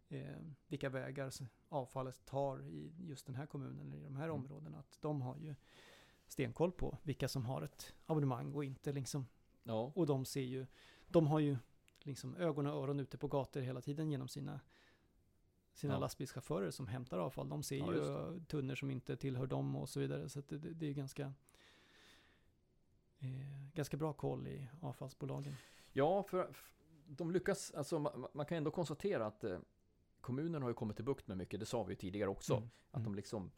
eh, 0.09 0.41
vilka 0.67 0.89
vägar 0.89 1.31
avfallet 1.69 2.25
tar 2.25 2.61
i 2.61 2.93
just 2.97 3.25
den 3.25 3.35
här 3.35 3.45
kommunen 3.45 3.91
eller 3.91 4.01
i 4.01 4.03
de 4.03 4.15
här 4.15 4.29
mm. 4.29 4.35
områdena. 4.35 4.79
Att 4.79 4.97
de 5.01 5.21
har 5.21 5.37
ju 5.37 5.55
stenkoll 6.27 6.71
på 6.71 6.97
vilka 7.03 7.27
som 7.27 7.45
har 7.45 7.61
ett 7.61 7.93
abonnemang 8.05 8.53
och 8.53 8.65
inte 8.65 8.91
liksom. 8.91 9.25
Ja. 9.63 9.91
Och 9.95 10.05
de 10.05 10.25
ser 10.25 10.41
ju, 10.41 10.65
de 11.07 11.27
har 11.27 11.39
ju 11.39 11.57
liksom 11.99 12.35
ögon 12.35 12.67
och 12.67 12.83
öron 12.83 12.99
ute 12.99 13.17
på 13.17 13.27
gator 13.27 13.61
hela 13.61 13.81
tiden 13.81 14.11
genom 14.11 14.27
sina 14.27 14.59
sina 15.73 15.93
ja. 15.93 15.99
lastbilschaufförer 15.99 16.71
som 16.71 16.87
hämtar 16.87 17.17
avfall. 17.17 17.49
De 17.49 17.63
ser 17.63 17.77
ja, 17.77 17.93
ju 17.93 18.39
tunnor 18.39 18.75
som 18.75 18.91
inte 18.91 19.17
tillhör 19.17 19.47
dem 19.47 19.75
och 19.75 19.89
så 19.89 19.99
vidare. 19.99 20.29
Så 20.29 20.41
det, 20.47 20.57
det, 20.57 20.87
är 20.87 20.93
ganska, 20.93 21.33
eh, 23.19 23.73
ganska 23.73 23.97
bra 23.97 24.13
koll 24.13 24.47
i 24.47 24.69
avfallsbolagen. 24.81 25.55
Ja, 25.91 26.23
för, 26.23 26.51
för 26.51 26.71
de 27.07 27.31
lyckas, 27.31 27.71
alltså 27.71 27.99
man, 27.99 28.27
man, 28.33 28.45
kan 28.45 28.57
ändå 28.57 28.71
konstatera 28.71 29.25
att 29.25 29.43
eh, 29.43 29.59
kommunen 30.21 30.61
har 30.61 30.69
ju 30.69 30.73
kommit 30.73 30.95
till 30.95 31.05
bukt 31.05 31.27
med 31.27 31.37
mycket, 31.37 31.59
det 31.59 31.65
sa 31.65 31.83
vi 31.83 31.91
ju 31.91 31.95
tidigare 31.95 32.29
också. 32.29 32.53
Mm. 32.53 32.69
Att 32.91 33.03
de 33.03 33.05
mm. 33.05 33.15
liksom 33.15 33.51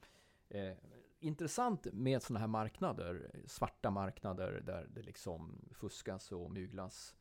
eh, 0.53 0.77
Intressant 1.19 1.87
med 1.93 2.23
sådana 2.23 2.39
här 2.39 2.47
marknader, 2.47 3.31
svarta 3.45 3.91
marknader 3.91 4.61
där 4.65 4.87
det 4.95 5.01
liksom 5.01 5.69
fuskas 5.71 6.31
och 6.31 6.51
myglas. 6.51 7.15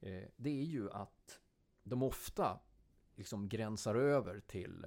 Eh, 0.00 0.24
det 0.36 0.50
är 0.50 0.64
ju 0.64 0.90
att 0.90 1.40
de 1.82 2.02
ofta 2.02 2.60
liksom 3.14 3.48
gränsar 3.48 3.94
över 3.94 4.40
till 4.40 4.86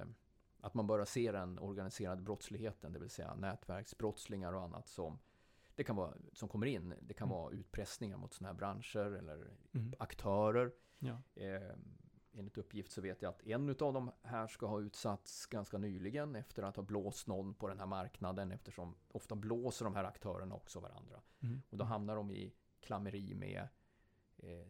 att 0.60 0.74
man 0.74 0.86
börjar 0.86 1.04
se 1.04 1.32
den 1.32 1.58
organiserade 1.58 2.22
brottsligheten, 2.22 2.92
det 2.92 2.98
vill 2.98 3.10
säga 3.10 3.34
nätverksbrottslingar 3.34 4.52
och 4.52 4.62
annat 4.62 4.88
som 4.88 5.18
det 5.74 5.84
kan 5.84 5.96
vara, 5.96 6.14
som 6.32 6.48
kommer 6.48 6.66
in. 6.66 6.94
Det 7.00 7.14
kan 7.14 7.28
mm. 7.28 7.38
vara 7.38 7.52
utpressningar 7.52 8.16
mot 8.16 8.34
sådana 8.34 8.52
här 8.52 8.58
branscher 8.58 9.16
eller 9.16 9.50
mm. 9.72 9.94
aktörer. 9.98 10.72
Ja. 10.98 11.22
Eh, 11.34 11.76
enligt 12.32 12.58
uppgift 12.58 12.92
så 12.92 13.00
vet 13.00 13.22
jag 13.22 13.28
att 13.28 13.46
en 13.46 13.68
av 13.68 13.92
de 13.92 14.10
här 14.22 14.46
ska 14.46 14.66
ha 14.66 14.80
utsatts 14.80 15.46
ganska 15.46 15.78
nyligen 15.78 16.36
efter 16.36 16.62
att 16.62 16.76
ha 16.76 16.82
blåst 16.82 17.26
någon 17.26 17.54
på 17.54 17.68
den 17.68 17.78
här 17.78 17.86
marknaden 17.86 18.52
eftersom 18.52 18.94
ofta 19.08 19.34
blåser 19.34 19.84
de 19.84 19.94
här 19.94 20.04
aktörerna 20.04 20.54
också 20.54 20.80
varandra. 20.80 21.20
Mm. 21.40 21.62
Och 21.70 21.78
då 21.78 21.84
hamnar 21.84 22.16
de 22.16 22.30
i 22.30 22.54
klammeri 22.80 23.34
med, 23.34 23.68
eh, 24.36 24.66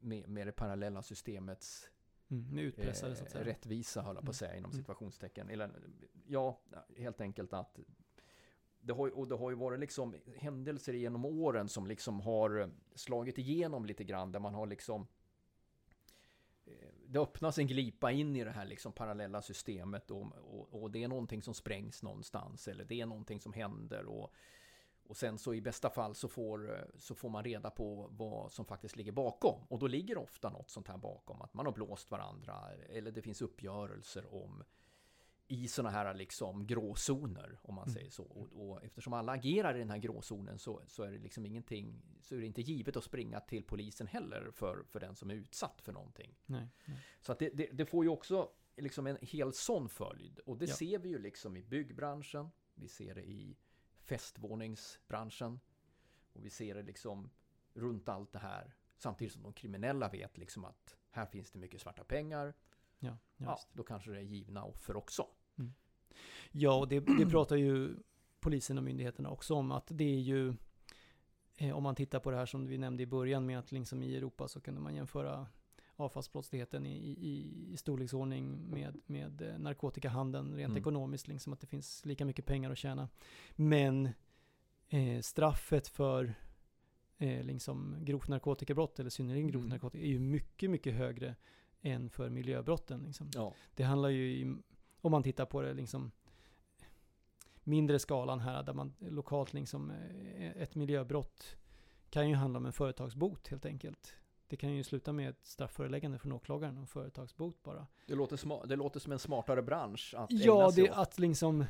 med, 0.00 0.28
med 0.28 0.46
det 0.46 0.52
parallella 0.52 1.02
systemets 1.02 1.90
Mm, 2.30 2.72
säga. 2.94 3.40
Eh, 3.40 3.44
rättvisa 3.44 4.02
höll 4.02 4.16
jag 4.16 4.24
på 4.24 4.30
att 4.30 4.36
säga 4.36 4.56
inom 4.56 4.70
mm. 4.70 4.80
situationstecken. 4.82 5.50
Eller, 5.50 5.70
ja, 6.26 6.60
helt 6.96 7.20
enkelt 7.20 7.52
att 7.52 7.78
det 8.80 8.92
har, 8.92 9.18
och 9.18 9.28
det 9.28 9.34
har 9.34 9.50
ju 9.50 9.56
varit 9.56 9.80
liksom 9.80 10.14
händelser 10.36 10.92
genom 10.92 11.24
åren 11.24 11.68
som 11.68 11.86
liksom 11.86 12.20
har 12.20 12.70
slagit 12.94 13.38
igenom 13.38 13.86
lite 13.86 14.04
grann 14.04 14.32
där 14.32 14.40
man 14.40 14.54
har 14.54 14.66
liksom 14.66 15.06
det 17.12 17.18
öppnas 17.18 17.58
en 17.58 17.66
glipa 17.66 18.12
in 18.12 18.36
i 18.36 18.44
det 18.44 18.50
här 18.50 18.64
liksom 18.64 18.92
parallella 18.92 19.42
systemet 19.42 20.10
och, 20.10 20.26
och, 20.36 20.82
och, 20.82 20.90
det 20.90 21.02
är 21.02 21.08
någonting 21.08 21.42
som 21.42 21.54
sprängs 21.54 22.02
någonstans 22.02 22.68
eller 22.68 22.84
det 22.84 23.00
är 23.00 23.06
någonting 23.06 23.40
som 23.40 23.52
händer 23.52 24.04
och, 24.06 24.34
och 25.06 25.16
sen 25.16 25.38
så 25.38 25.54
i 25.54 25.60
bästa 25.60 25.90
fall 25.90 26.14
så 26.14 26.28
får, 26.28 26.88
så 26.98 27.14
får 27.14 27.28
man 27.28 27.44
reda 27.44 27.70
på 27.70 28.08
vad 28.10 28.52
som 28.52 28.64
faktiskt 28.64 28.96
ligger 28.96 29.12
bakom. 29.12 29.60
Och 29.68 29.78
då 29.78 29.86
ligger 29.86 30.18
ofta 30.18 30.50
något 30.50 30.70
sånt 30.70 30.88
här 30.88 30.96
bakom 30.96 31.42
att 31.42 31.54
man 31.54 31.66
har 31.66 31.72
blåst 31.72 32.10
varandra 32.10 32.70
eller 32.88 33.10
det 33.10 33.22
finns 33.22 33.42
uppgörelser 33.42 34.34
om 34.34 34.64
i 35.50 35.68
sådana 35.68 35.90
här 35.90 36.14
liksom 36.14 36.66
gråzoner, 36.66 37.58
om 37.62 37.74
man 37.74 37.84
mm. 37.84 37.94
säger 37.94 38.10
så. 38.10 38.24
Och, 38.24 38.48
och, 38.52 38.84
eftersom 38.84 39.12
alla 39.12 39.32
agerar 39.32 39.76
i 39.76 39.78
den 39.78 39.90
här 39.90 39.98
gråzonen 39.98 40.58
så, 40.58 40.82
så 40.86 41.02
är 41.02 41.12
det 41.12 41.18
liksom 41.18 41.46
ingenting, 41.46 42.02
så 42.20 42.34
är 42.34 42.38
det 42.38 42.46
inte 42.46 42.62
givet 42.62 42.96
att 42.96 43.04
springa 43.04 43.40
till 43.40 43.64
polisen 43.64 44.06
heller 44.06 44.50
för, 44.50 44.82
för 44.82 45.00
den 45.00 45.14
som 45.14 45.30
är 45.30 45.34
utsatt 45.34 45.80
för 45.80 45.92
någonting. 45.92 46.34
Nej, 46.46 46.68
nej. 46.84 46.98
Så 47.20 47.32
att 47.32 47.38
det, 47.38 47.48
det, 47.48 47.68
det, 47.72 47.86
får 47.86 48.04
ju 48.04 48.10
också 48.10 48.50
liksom 48.76 49.06
en 49.06 49.18
hel 49.20 49.52
sån 49.52 49.88
följd. 49.88 50.38
Och 50.38 50.58
det 50.58 50.66
ja. 50.66 50.74
ser 50.74 50.98
vi 50.98 51.08
ju 51.08 51.18
liksom 51.18 51.56
i 51.56 51.62
byggbranschen, 51.62 52.50
vi 52.74 52.88
ser 52.88 53.14
det 53.14 53.24
i 53.24 53.56
festvåningsbranschen 53.98 55.60
och 56.32 56.44
vi 56.44 56.50
ser 56.50 56.74
det 56.74 56.82
liksom 56.82 57.30
runt 57.74 58.08
allt 58.08 58.32
det 58.32 58.38
här. 58.38 58.74
Samtidigt 58.96 59.32
som 59.32 59.42
de 59.42 59.52
kriminella 59.52 60.08
vet 60.08 60.38
liksom 60.38 60.64
att 60.64 60.96
här 61.10 61.26
finns 61.26 61.50
det 61.50 61.58
mycket 61.58 61.80
svarta 61.80 62.04
pengar. 62.04 62.54
Ja, 62.98 63.18
ja, 63.36 63.60
då 63.72 63.82
kanske 63.82 64.10
det 64.10 64.18
är 64.18 64.22
givna 64.22 64.64
offer 64.64 64.96
också. 64.96 65.26
Ja, 66.52 66.74
och 66.78 66.88
det, 66.88 67.00
det 67.00 67.26
pratar 67.26 67.56
ju 67.56 67.94
polisen 68.40 68.78
och 68.78 68.84
myndigheterna 68.84 69.30
också 69.30 69.54
om 69.54 69.72
att 69.72 69.86
det 69.90 70.04
är 70.04 70.20
ju 70.20 70.54
eh, 71.56 71.76
om 71.76 71.82
man 71.82 71.94
tittar 71.94 72.20
på 72.20 72.30
det 72.30 72.36
här 72.36 72.46
som 72.46 72.66
vi 72.66 72.78
nämnde 72.78 73.02
i 73.02 73.06
början 73.06 73.46
med 73.46 73.58
att 73.58 73.72
liksom 73.72 74.02
i 74.02 74.16
Europa 74.16 74.48
så 74.48 74.60
kunde 74.60 74.80
man 74.80 74.94
jämföra 74.94 75.46
avfallsbrottsligheten 75.96 76.86
i, 76.86 76.96
i, 77.20 77.66
i 77.72 77.76
storleksordning 77.76 78.70
med, 78.70 79.00
med 79.06 79.42
eh, 79.42 79.58
narkotikahandeln 79.58 80.54
rent 80.54 80.70
mm. 80.70 80.80
ekonomiskt, 80.80 81.28
liksom 81.28 81.52
att 81.52 81.60
det 81.60 81.66
finns 81.66 82.06
lika 82.06 82.24
mycket 82.24 82.46
pengar 82.46 82.70
att 82.70 82.78
tjäna. 82.78 83.08
Men 83.56 84.08
eh, 84.88 85.20
straffet 85.20 85.88
för 85.88 86.34
eh, 87.18 87.44
liksom 87.44 87.96
grovt 88.00 88.28
narkotikabrott 88.28 89.00
eller 89.00 89.10
synnerligen 89.10 89.48
grovt 89.48 89.62
mm. 89.62 89.70
narkotika 89.70 90.04
är 90.04 90.08
ju 90.08 90.18
mycket, 90.18 90.70
mycket 90.70 90.94
högre 90.94 91.36
än 91.82 92.10
för 92.10 92.30
miljöbrotten. 92.30 93.02
Liksom. 93.06 93.30
Ja. 93.34 93.54
Det 93.74 93.82
handlar 93.82 94.08
ju 94.08 94.32
i 94.32 94.56
om 95.00 95.12
man 95.12 95.22
tittar 95.22 95.44
på 95.46 95.62
det 95.62 95.74
liksom 95.74 96.10
mindre 97.64 97.98
skalan 97.98 98.40
här 98.40 98.62
där 98.62 98.72
man 98.72 98.94
lokalt 98.98 99.52
liksom 99.52 99.90
eh, 100.36 100.62
ett 100.62 100.74
miljöbrott 100.74 101.56
kan 102.10 102.28
ju 102.28 102.34
handla 102.34 102.58
om 102.58 102.66
en 102.66 102.72
företagsbot 102.72 103.48
helt 103.48 103.66
enkelt. 103.66 104.14
Det 104.48 104.56
kan 104.56 104.72
ju 104.72 104.84
sluta 104.84 105.12
med 105.12 105.30
ett 105.30 105.44
strafföreläggande 105.44 106.18
från 106.18 106.32
åklagaren 106.32 106.78
och 106.78 106.88
företagsbot 106.88 107.62
bara. 107.62 107.86
Det 108.06 108.14
låter, 108.14 108.66
det 108.66 108.76
låter 108.76 109.00
som 109.00 109.12
en 109.12 109.18
smartare 109.18 109.62
bransch 109.62 110.14
att 110.16 110.30
Ja, 110.32 110.54
ägna 110.60 110.70
sig 110.72 110.82
det 110.84 110.90
åt. 110.90 110.96
att 110.96 111.18
liksom 111.18 111.64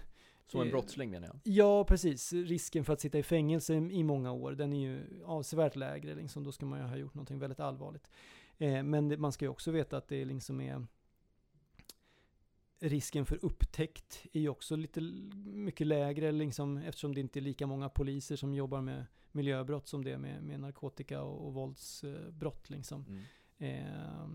Som 0.47 0.61
en 0.61 0.67
eh, 0.67 0.71
brottsling 0.71 1.11
menar 1.11 1.27
jag. 1.27 1.41
Ja, 1.45 1.85
precis. 1.85 2.33
Risken 2.33 2.85
för 2.85 2.93
att 2.93 3.01
sitta 3.01 3.19
i 3.19 3.23
fängelse 3.23 3.75
i 3.75 4.03
många 4.05 4.33
år, 4.33 4.53
den 4.53 4.73
är 4.73 4.81
ju 4.81 5.23
avsevärt 5.25 5.77
lägre. 5.77 6.15
Liksom. 6.15 6.45
Då 6.45 6.53
ska 6.53 6.67
man 6.67 6.79
ju 6.79 6.85
ha 6.85 6.97
gjort 6.97 7.15
någonting 7.15 7.39
väldigt 7.39 7.61
allvarligt. 7.61 8.11
Eh, 8.59 8.83
men 8.83 9.21
man 9.21 9.33
ska 9.33 9.45
ju 9.45 9.49
också 9.49 9.71
veta 9.71 9.97
att 9.97 10.09
det 10.09 10.25
liksom 10.25 10.61
är 10.61 10.87
risken 12.81 13.27
för 13.27 13.45
upptäckt 13.45 14.27
är 14.33 14.41
ju 14.41 14.49
också 14.49 14.77
lite 14.77 15.01
mycket 15.45 15.87
lägre 15.87 16.33
liksom, 16.33 16.77
eftersom 16.77 17.15
det 17.15 17.21
inte 17.21 17.39
är 17.39 17.41
lika 17.41 17.67
många 17.67 17.89
poliser 17.89 18.37
som 18.37 18.55
jobbar 18.55 18.81
med 18.81 19.05
miljöbrott 19.33 19.89
som 19.89 20.05
det 20.05 20.13
är 20.13 20.19
med, 20.19 20.43
med 20.43 20.61
narkotika 20.61 21.23
och, 21.23 21.47
och 21.47 21.55
våldsbrott. 21.55 22.71
Liksom. 22.71 23.05
Mm. 23.09 23.23
Eh, 23.59 24.29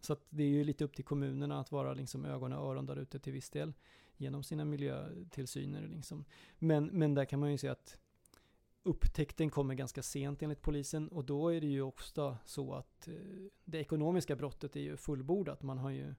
så 0.00 0.16
det 0.30 0.42
är 0.42 0.48
ju 0.48 0.64
lite 0.64 0.84
upp 0.84 0.96
till 0.96 1.04
kommunerna 1.04 1.60
att 1.60 1.72
vara 1.72 1.94
liksom 1.94 2.24
ögon 2.24 2.52
och 2.52 2.70
öron 2.70 2.86
där 2.86 2.96
ute 2.96 3.18
till 3.18 3.32
viss 3.32 3.50
del 3.50 3.72
genom 4.16 4.42
sina 4.42 4.64
miljötillsyner. 4.64 5.88
Liksom. 5.88 6.24
Men, 6.58 6.86
men 6.86 7.14
där 7.14 7.24
kan 7.24 7.40
man 7.40 7.50
ju 7.50 7.58
se 7.58 7.68
att 7.68 7.98
upptäckten 8.82 9.50
kommer 9.50 9.74
ganska 9.74 10.02
sent 10.02 10.42
enligt 10.42 10.62
polisen 10.62 11.08
och 11.08 11.24
då 11.24 11.48
är 11.48 11.60
det 11.60 11.66
ju 11.66 11.82
ofta 11.82 12.38
så 12.44 12.74
att 12.74 13.08
eh, 13.08 13.14
det 13.64 13.78
ekonomiska 13.78 14.36
brottet 14.36 14.76
är 14.76 14.80
ju 14.80 14.96
fullbordat. 14.96 15.62
Man 15.62 15.78
har 15.78 15.90
ju 15.90 16.14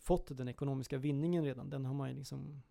fått 0.00 0.36
den 0.36 0.48
ekonomiska 0.48 0.98
vinningen 0.98 1.44
redan. 1.44 1.70
Den 1.70 1.84
har 1.84 1.94
man 1.94 2.08
ju 2.08 2.14
liksom 2.14 2.62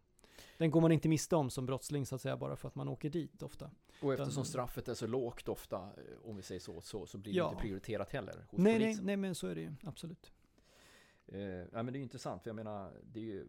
den 0.57 0.71
går 0.71 0.81
man 0.81 0.91
inte 0.91 1.09
miste 1.09 1.35
om 1.35 1.49
som 1.49 1.65
brottsling 1.65 2.05
så 2.05 2.15
att 2.15 2.21
säga 2.21 2.37
bara 2.37 2.55
för 2.55 2.67
att 2.67 2.75
man 2.75 2.87
åker 2.87 3.09
dit 3.09 3.43
ofta. 3.43 3.71
Och 4.01 4.13
eftersom 4.13 4.35
den, 4.35 4.45
straffet 4.45 4.87
är 4.87 4.93
så 4.93 5.07
lågt 5.07 5.49
ofta, 5.49 5.77
eh, 5.77 6.29
om 6.29 6.35
vi 6.37 6.41
säger 6.41 6.61
så, 6.61 6.81
så, 6.81 7.05
så 7.05 7.17
blir 7.17 7.35
ja. 7.35 7.43
det 7.43 7.49
inte 7.49 7.61
prioriterat 7.61 8.11
heller 8.11 8.45
hos 8.49 8.59
nej, 8.59 8.73
polisen. 8.73 9.05
Nej, 9.05 9.05
nej, 9.05 9.17
men 9.17 9.35
så 9.35 9.47
är 9.47 9.55
det 9.55 9.61
ju, 9.61 9.73
absolut. 9.83 10.31
Eh, 11.25 11.41
ja, 11.41 11.67
men 11.83 11.85
det 11.85 11.91
är 11.91 11.99
ju 11.99 12.03
intressant, 12.03 12.43
för 12.43 12.49
jag 12.49 12.55
menar, 12.55 12.91
det 13.03 13.19
är 13.19 13.23
ju 13.23 13.47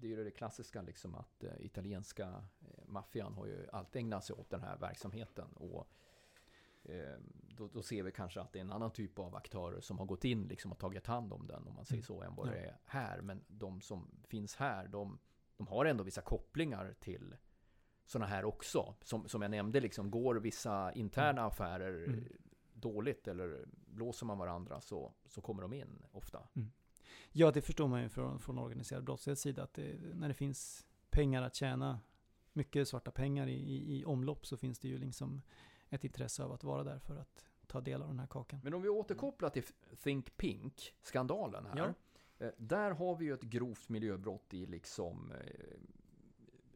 det, 0.00 0.12
är 0.12 0.24
det 0.24 0.30
klassiska 0.30 0.82
liksom 0.82 1.14
att 1.14 1.44
eh, 1.44 1.50
italienska 1.58 2.44
eh, 2.60 2.84
maffian 2.86 3.34
har 3.34 3.46
ju 3.46 3.66
alltid 3.72 4.00
ägnat 4.00 4.24
sig 4.24 4.36
åt 4.36 4.50
den 4.50 4.60
här 4.60 4.76
verksamheten. 4.76 5.48
Och 5.54 5.88
då, 7.56 7.68
då, 7.68 7.82
ser 7.82 8.02
vi 8.02 8.12
kanske 8.12 8.40
att 8.40 8.52
det 8.52 8.58
är 8.58 8.60
en 8.60 8.72
annan 8.72 8.90
typ 8.90 9.18
av 9.18 9.36
aktörer 9.36 9.80
som 9.80 9.98
har 9.98 10.06
gått 10.06 10.24
in 10.24 10.48
liksom 10.48 10.72
och 10.72 10.78
tagit 10.78 11.06
hand 11.06 11.32
om 11.32 11.46
den, 11.46 11.66
om 11.66 11.74
man 11.74 11.84
säger 11.84 11.98
mm. 11.98 12.06
så, 12.06 12.22
än 12.22 12.34
vad 12.34 12.48
det 12.48 12.58
är 12.58 12.76
här. 12.84 13.20
Men 13.20 13.44
de 13.48 13.80
som 13.80 14.10
finns 14.28 14.56
här, 14.56 14.88
de, 14.88 15.18
de 15.56 15.66
har 15.66 15.84
ändå 15.84 16.04
vissa 16.04 16.20
kopplingar 16.20 16.94
till 17.00 17.36
sådana 18.06 18.26
här 18.26 18.44
också. 18.44 18.94
Som, 19.02 19.28
som 19.28 19.42
jag 19.42 19.50
nämnde, 19.50 19.80
liksom, 19.80 20.10
går 20.10 20.34
vissa 20.34 20.92
interna 20.92 21.28
mm. 21.40 21.44
affärer 21.44 22.04
mm. 22.04 22.24
dåligt 22.72 23.28
eller 23.28 23.64
blåser 23.86 24.26
man 24.26 24.38
varandra 24.38 24.80
så, 24.80 25.12
så 25.26 25.40
kommer 25.40 25.62
de 25.62 25.72
in 25.72 26.02
ofta. 26.12 26.48
Mm. 26.56 26.70
Ja, 27.32 27.50
det 27.50 27.62
förstår 27.62 27.88
man 27.88 28.02
ju 28.02 28.08
från, 28.08 28.40
från 28.40 28.58
organiserad 28.58 29.04
brottslighets 29.04 29.42
sida 29.42 29.62
att 29.62 29.74
det, 29.74 29.96
när 30.14 30.28
det 30.28 30.34
finns 30.34 30.86
pengar 31.10 31.42
att 31.42 31.54
tjäna, 31.54 32.00
mycket 32.52 32.88
svarta 32.88 33.10
pengar 33.10 33.46
i, 33.46 33.54
i, 33.54 33.98
i 33.98 34.04
omlopp 34.04 34.46
så 34.46 34.56
finns 34.56 34.78
det 34.78 34.88
ju 34.88 34.98
liksom 34.98 35.42
ett 35.90 36.04
intresse 36.04 36.44
av 36.44 36.52
att 36.52 36.64
vara 36.64 36.84
där 36.84 36.98
för 36.98 37.16
att 37.16 37.44
ta 37.66 37.80
del 37.80 38.02
av 38.02 38.08
den 38.08 38.18
här 38.18 38.26
kakan. 38.26 38.60
Men 38.64 38.74
om 38.74 38.82
vi 38.82 38.88
återkopplar 38.88 39.50
till 39.50 39.62
Think 40.02 40.36
Pink-skandalen 40.36 41.66
här. 41.66 41.76
Ja. 41.78 41.94
Eh, 42.46 42.52
Där 42.58 42.90
har 42.90 43.16
vi 43.16 43.24
ju 43.24 43.34
ett 43.34 43.42
grovt 43.42 43.88
miljöbrott 43.88 44.54
i 44.54 44.66
liksom 44.66 45.32
eh, 45.32 45.78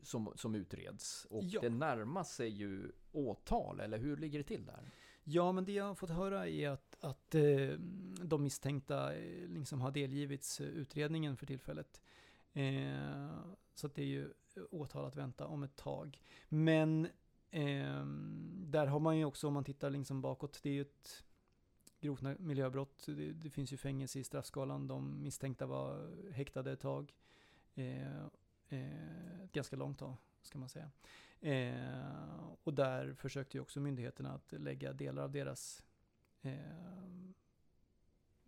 som, 0.02 0.32
som 0.36 0.54
utreds. 0.54 1.24
Och 1.30 1.44
Ja. 1.44 1.60
det 1.60 1.68
närmar 1.70 2.24
sig 2.24 2.48
ju 2.48 2.92
åtal, 3.12 3.80
eller 3.80 3.98
hur 3.98 4.16
ligger 4.16 4.38
det 4.38 4.44
till 4.44 4.66
där? 4.66 4.80
Ja, 5.24 5.52
men 5.52 5.64
det 5.64 5.72
jag 5.72 5.84
har 5.84 5.94
fått 5.94 6.10
höra 6.10 6.48
är 6.48 6.68
att, 6.68 6.96
att 7.00 7.34
eh, 7.34 7.70
de 8.22 8.42
misstänkta 8.42 9.10
liksom 9.46 9.80
har 9.80 9.90
delgivits 9.90 10.60
utredningen 10.60 11.36
för 11.36 11.46
tillfället. 11.46 12.00
Så 13.74 13.88
det 13.88 14.02
är 14.02 14.06
ju 14.06 14.32
åtal 14.70 15.04
att 15.04 15.16
vänta 15.16 15.46
om 15.46 15.62
ett 15.62 15.76
tag. 15.76 16.20
Men 16.48 17.08
Ehm, 17.50 18.64
där 18.66 18.86
har 18.86 19.00
man 19.00 19.18
ju 19.18 19.24
också, 19.24 19.46
om 19.46 19.54
man 19.54 19.64
tittar 19.64 19.90
liksom 19.90 20.20
bakåt, 20.20 20.60
det 20.62 20.68
är 20.68 20.74
ju 20.74 20.80
ett 20.80 21.24
grovt 22.00 22.22
miljöbrott. 22.38 23.04
Det, 23.06 23.32
det 23.32 23.50
finns 23.50 23.72
ju 23.72 23.76
fängelse 23.76 24.18
i 24.18 24.24
straffskalan. 24.24 24.88
De 24.88 25.22
misstänkta 25.22 25.66
var 25.66 26.10
häktade 26.32 26.72
ett 26.72 26.80
tag. 26.80 27.14
Eh, 27.74 28.24
eh, 28.68 29.40
ett 29.44 29.52
ganska 29.52 29.76
långt 29.76 29.98
tag, 29.98 30.16
ska 30.42 30.58
man 30.58 30.68
säga. 30.68 30.90
Eh, 31.40 32.44
och 32.64 32.74
där 32.74 33.14
försökte 33.14 33.56
ju 33.56 33.60
också 33.60 33.80
myndigheterna 33.80 34.32
att 34.32 34.52
lägga 34.52 34.92
delar 34.92 35.22
av 35.22 35.30
deras 35.30 35.82
eh, 36.42 37.29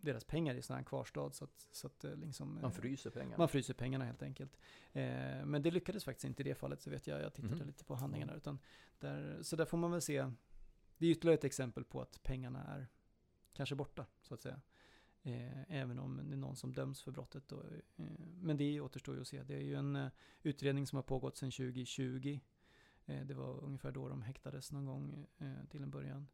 deras 0.05 0.23
pengar 0.23 0.55
i 0.55 0.61
sån 0.61 0.75
här 0.75 0.83
kvarstad 0.83 1.31
så 1.31 1.43
att, 1.43 1.67
så 1.71 1.87
att 1.87 2.03
eh, 2.03 2.15
liksom, 2.15 2.53
Man 2.53 2.63
eh, 2.63 2.69
fryser 2.71 3.09
pengarna. 3.09 3.37
man 3.37 3.49
fryser 3.49 3.73
pengarna 3.73 4.05
helt 4.05 4.21
enkelt. 4.23 4.57
Eh, 4.93 5.45
men 5.45 5.61
det 5.61 5.71
lyckades 5.71 6.03
faktiskt 6.03 6.25
inte 6.25 6.43
i 6.43 6.45
det 6.45 6.55
fallet, 6.55 6.81
så 6.81 6.89
vet 6.89 7.07
jag. 7.07 7.21
Jag 7.21 7.33
tittade 7.33 7.55
Mhm. 7.55 7.67
lite 7.67 7.83
på 7.85 7.95
handlingarna. 7.95 8.33
Utan 8.35 8.59
där, 8.99 9.39
så 9.41 9.55
där 9.55 9.65
får 9.65 9.77
man 9.77 9.91
väl 9.91 10.01
se. 10.01 10.31
Det 10.97 11.05
är 11.07 11.11
ytterligare 11.11 11.37
ett 11.37 11.43
exempel 11.43 11.83
på 11.83 12.01
att 12.01 12.23
pengarna 12.23 12.63
är 12.63 12.87
kanske 13.53 13.75
borta, 13.75 14.05
så 14.21 14.33
att 14.33 14.41
säga. 14.41 14.61
Eh, 15.25 15.71
även 15.71 15.99
om 15.99 16.21
det 16.29 16.35
är 16.35 16.37
någon 16.37 16.55
som 16.55 16.73
döms 16.73 17.01
för 17.01 17.11
brottet. 17.11 17.47
Då, 17.47 17.63
eh, 17.95 18.05
men 18.41 18.57
det 18.57 18.81
återstår 18.81 19.15
ju 19.15 19.21
att 19.21 19.27
se. 19.27 19.43
Det 19.43 19.55
är 19.55 19.61
ju 19.61 19.75
en 19.75 19.95
eh, 19.95 20.07
utredning 20.43 20.87
som 20.87 20.95
har 20.95 21.03
pågått 21.03 21.37
sedan 21.37 21.51
2020. 21.51 22.39
Eh, 23.05 23.21
det 23.25 23.33
var 23.33 23.63
ungefär 23.63 23.91
då 23.91 24.09
de 24.09 24.21
häktades 24.21 24.71
någon 24.71 24.85
gång 24.85 25.25
till 25.69 25.83
en 25.83 25.89
början. 25.91 26.27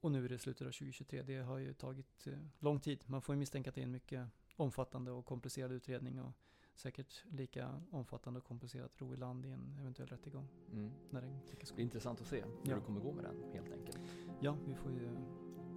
Och 0.00 0.12
nu 0.12 0.24
är 0.24 0.28
det 0.28 0.38
slutet 0.38 0.66
av 0.66 0.70
2023. 0.72 1.22
Det 1.22 1.36
har 1.36 1.58
ju 1.58 1.72
tagit 1.74 2.26
eh, 2.26 2.32
lång 2.58 2.80
tid. 2.80 3.04
Man 3.06 3.22
får 3.22 3.34
ju 3.34 3.38
misstänka 3.38 3.68
att 3.70 3.74
det 3.74 3.80
är 3.80 3.84
en 3.86 3.90
mycket 3.92 4.28
omfattande 4.56 5.10
och 5.10 5.24
komplicerad 5.26 5.72
utredning 5.72 6.20
och 6.20 6.32
säkert 6.74 7.24
lika 7.30 7.82
omfattande 7.90 8.38
och 8.40 8.44
komplicerat 8.46 9.00
ro 9.00 9.14
i 9.14 9.16
land 9.16 9.46
i 9.46 9.50
en 9.50 9.76
eventuell 9.80 10.08
rättegång 10.08 10.48
Mm. 10.72 10.90
när 11.10 11.20
den 11.20 11.40
Det 11.76 11.80
är 11.80 11.84
intressant 11.84 12.20
att 12.20 12.26
se 12.26 12.36
hur 12.42 12.70
Ja. 12.70 12.74
det 12.74 12.80
kommer 12.80 13.00
gå 13.00 13.12
med 13.12 13.24
den, 13.24 13.52
helt 13.52 13.72
enkelt. 13.72 13.98
Ja, 14.40 14.56
vi 14.66 14.74
får 14.74 14.92
ju 14.92 15.08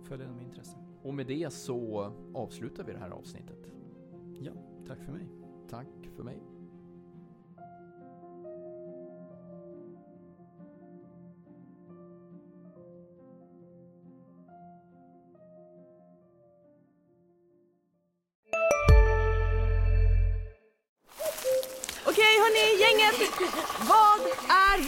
följa 0.03 0.25
den 0.25 0.35
med 0.35 0.45
intresse. 0.45 0.77
Och 1.03 1.13
med 1.13 1.27
det 1.27 1.53
så 1.53 1.99
avslutar 2.33 2.83
vi 2.83 2.93
det 2.93 2.99
här 2.99 3.09
avsnittet. 3.09 3.71
Ja, 4.39 4.51
tack 4.87 5.03
för 5.03 5.11
mig. 5.11 5.27
Tack 5.69 5.87
för 6.15 6.23
mig. 6.23 6.41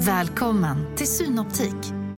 Välkommen 0.00 0.96
till 0.96 1.06
Synoptik. 1.06 2.05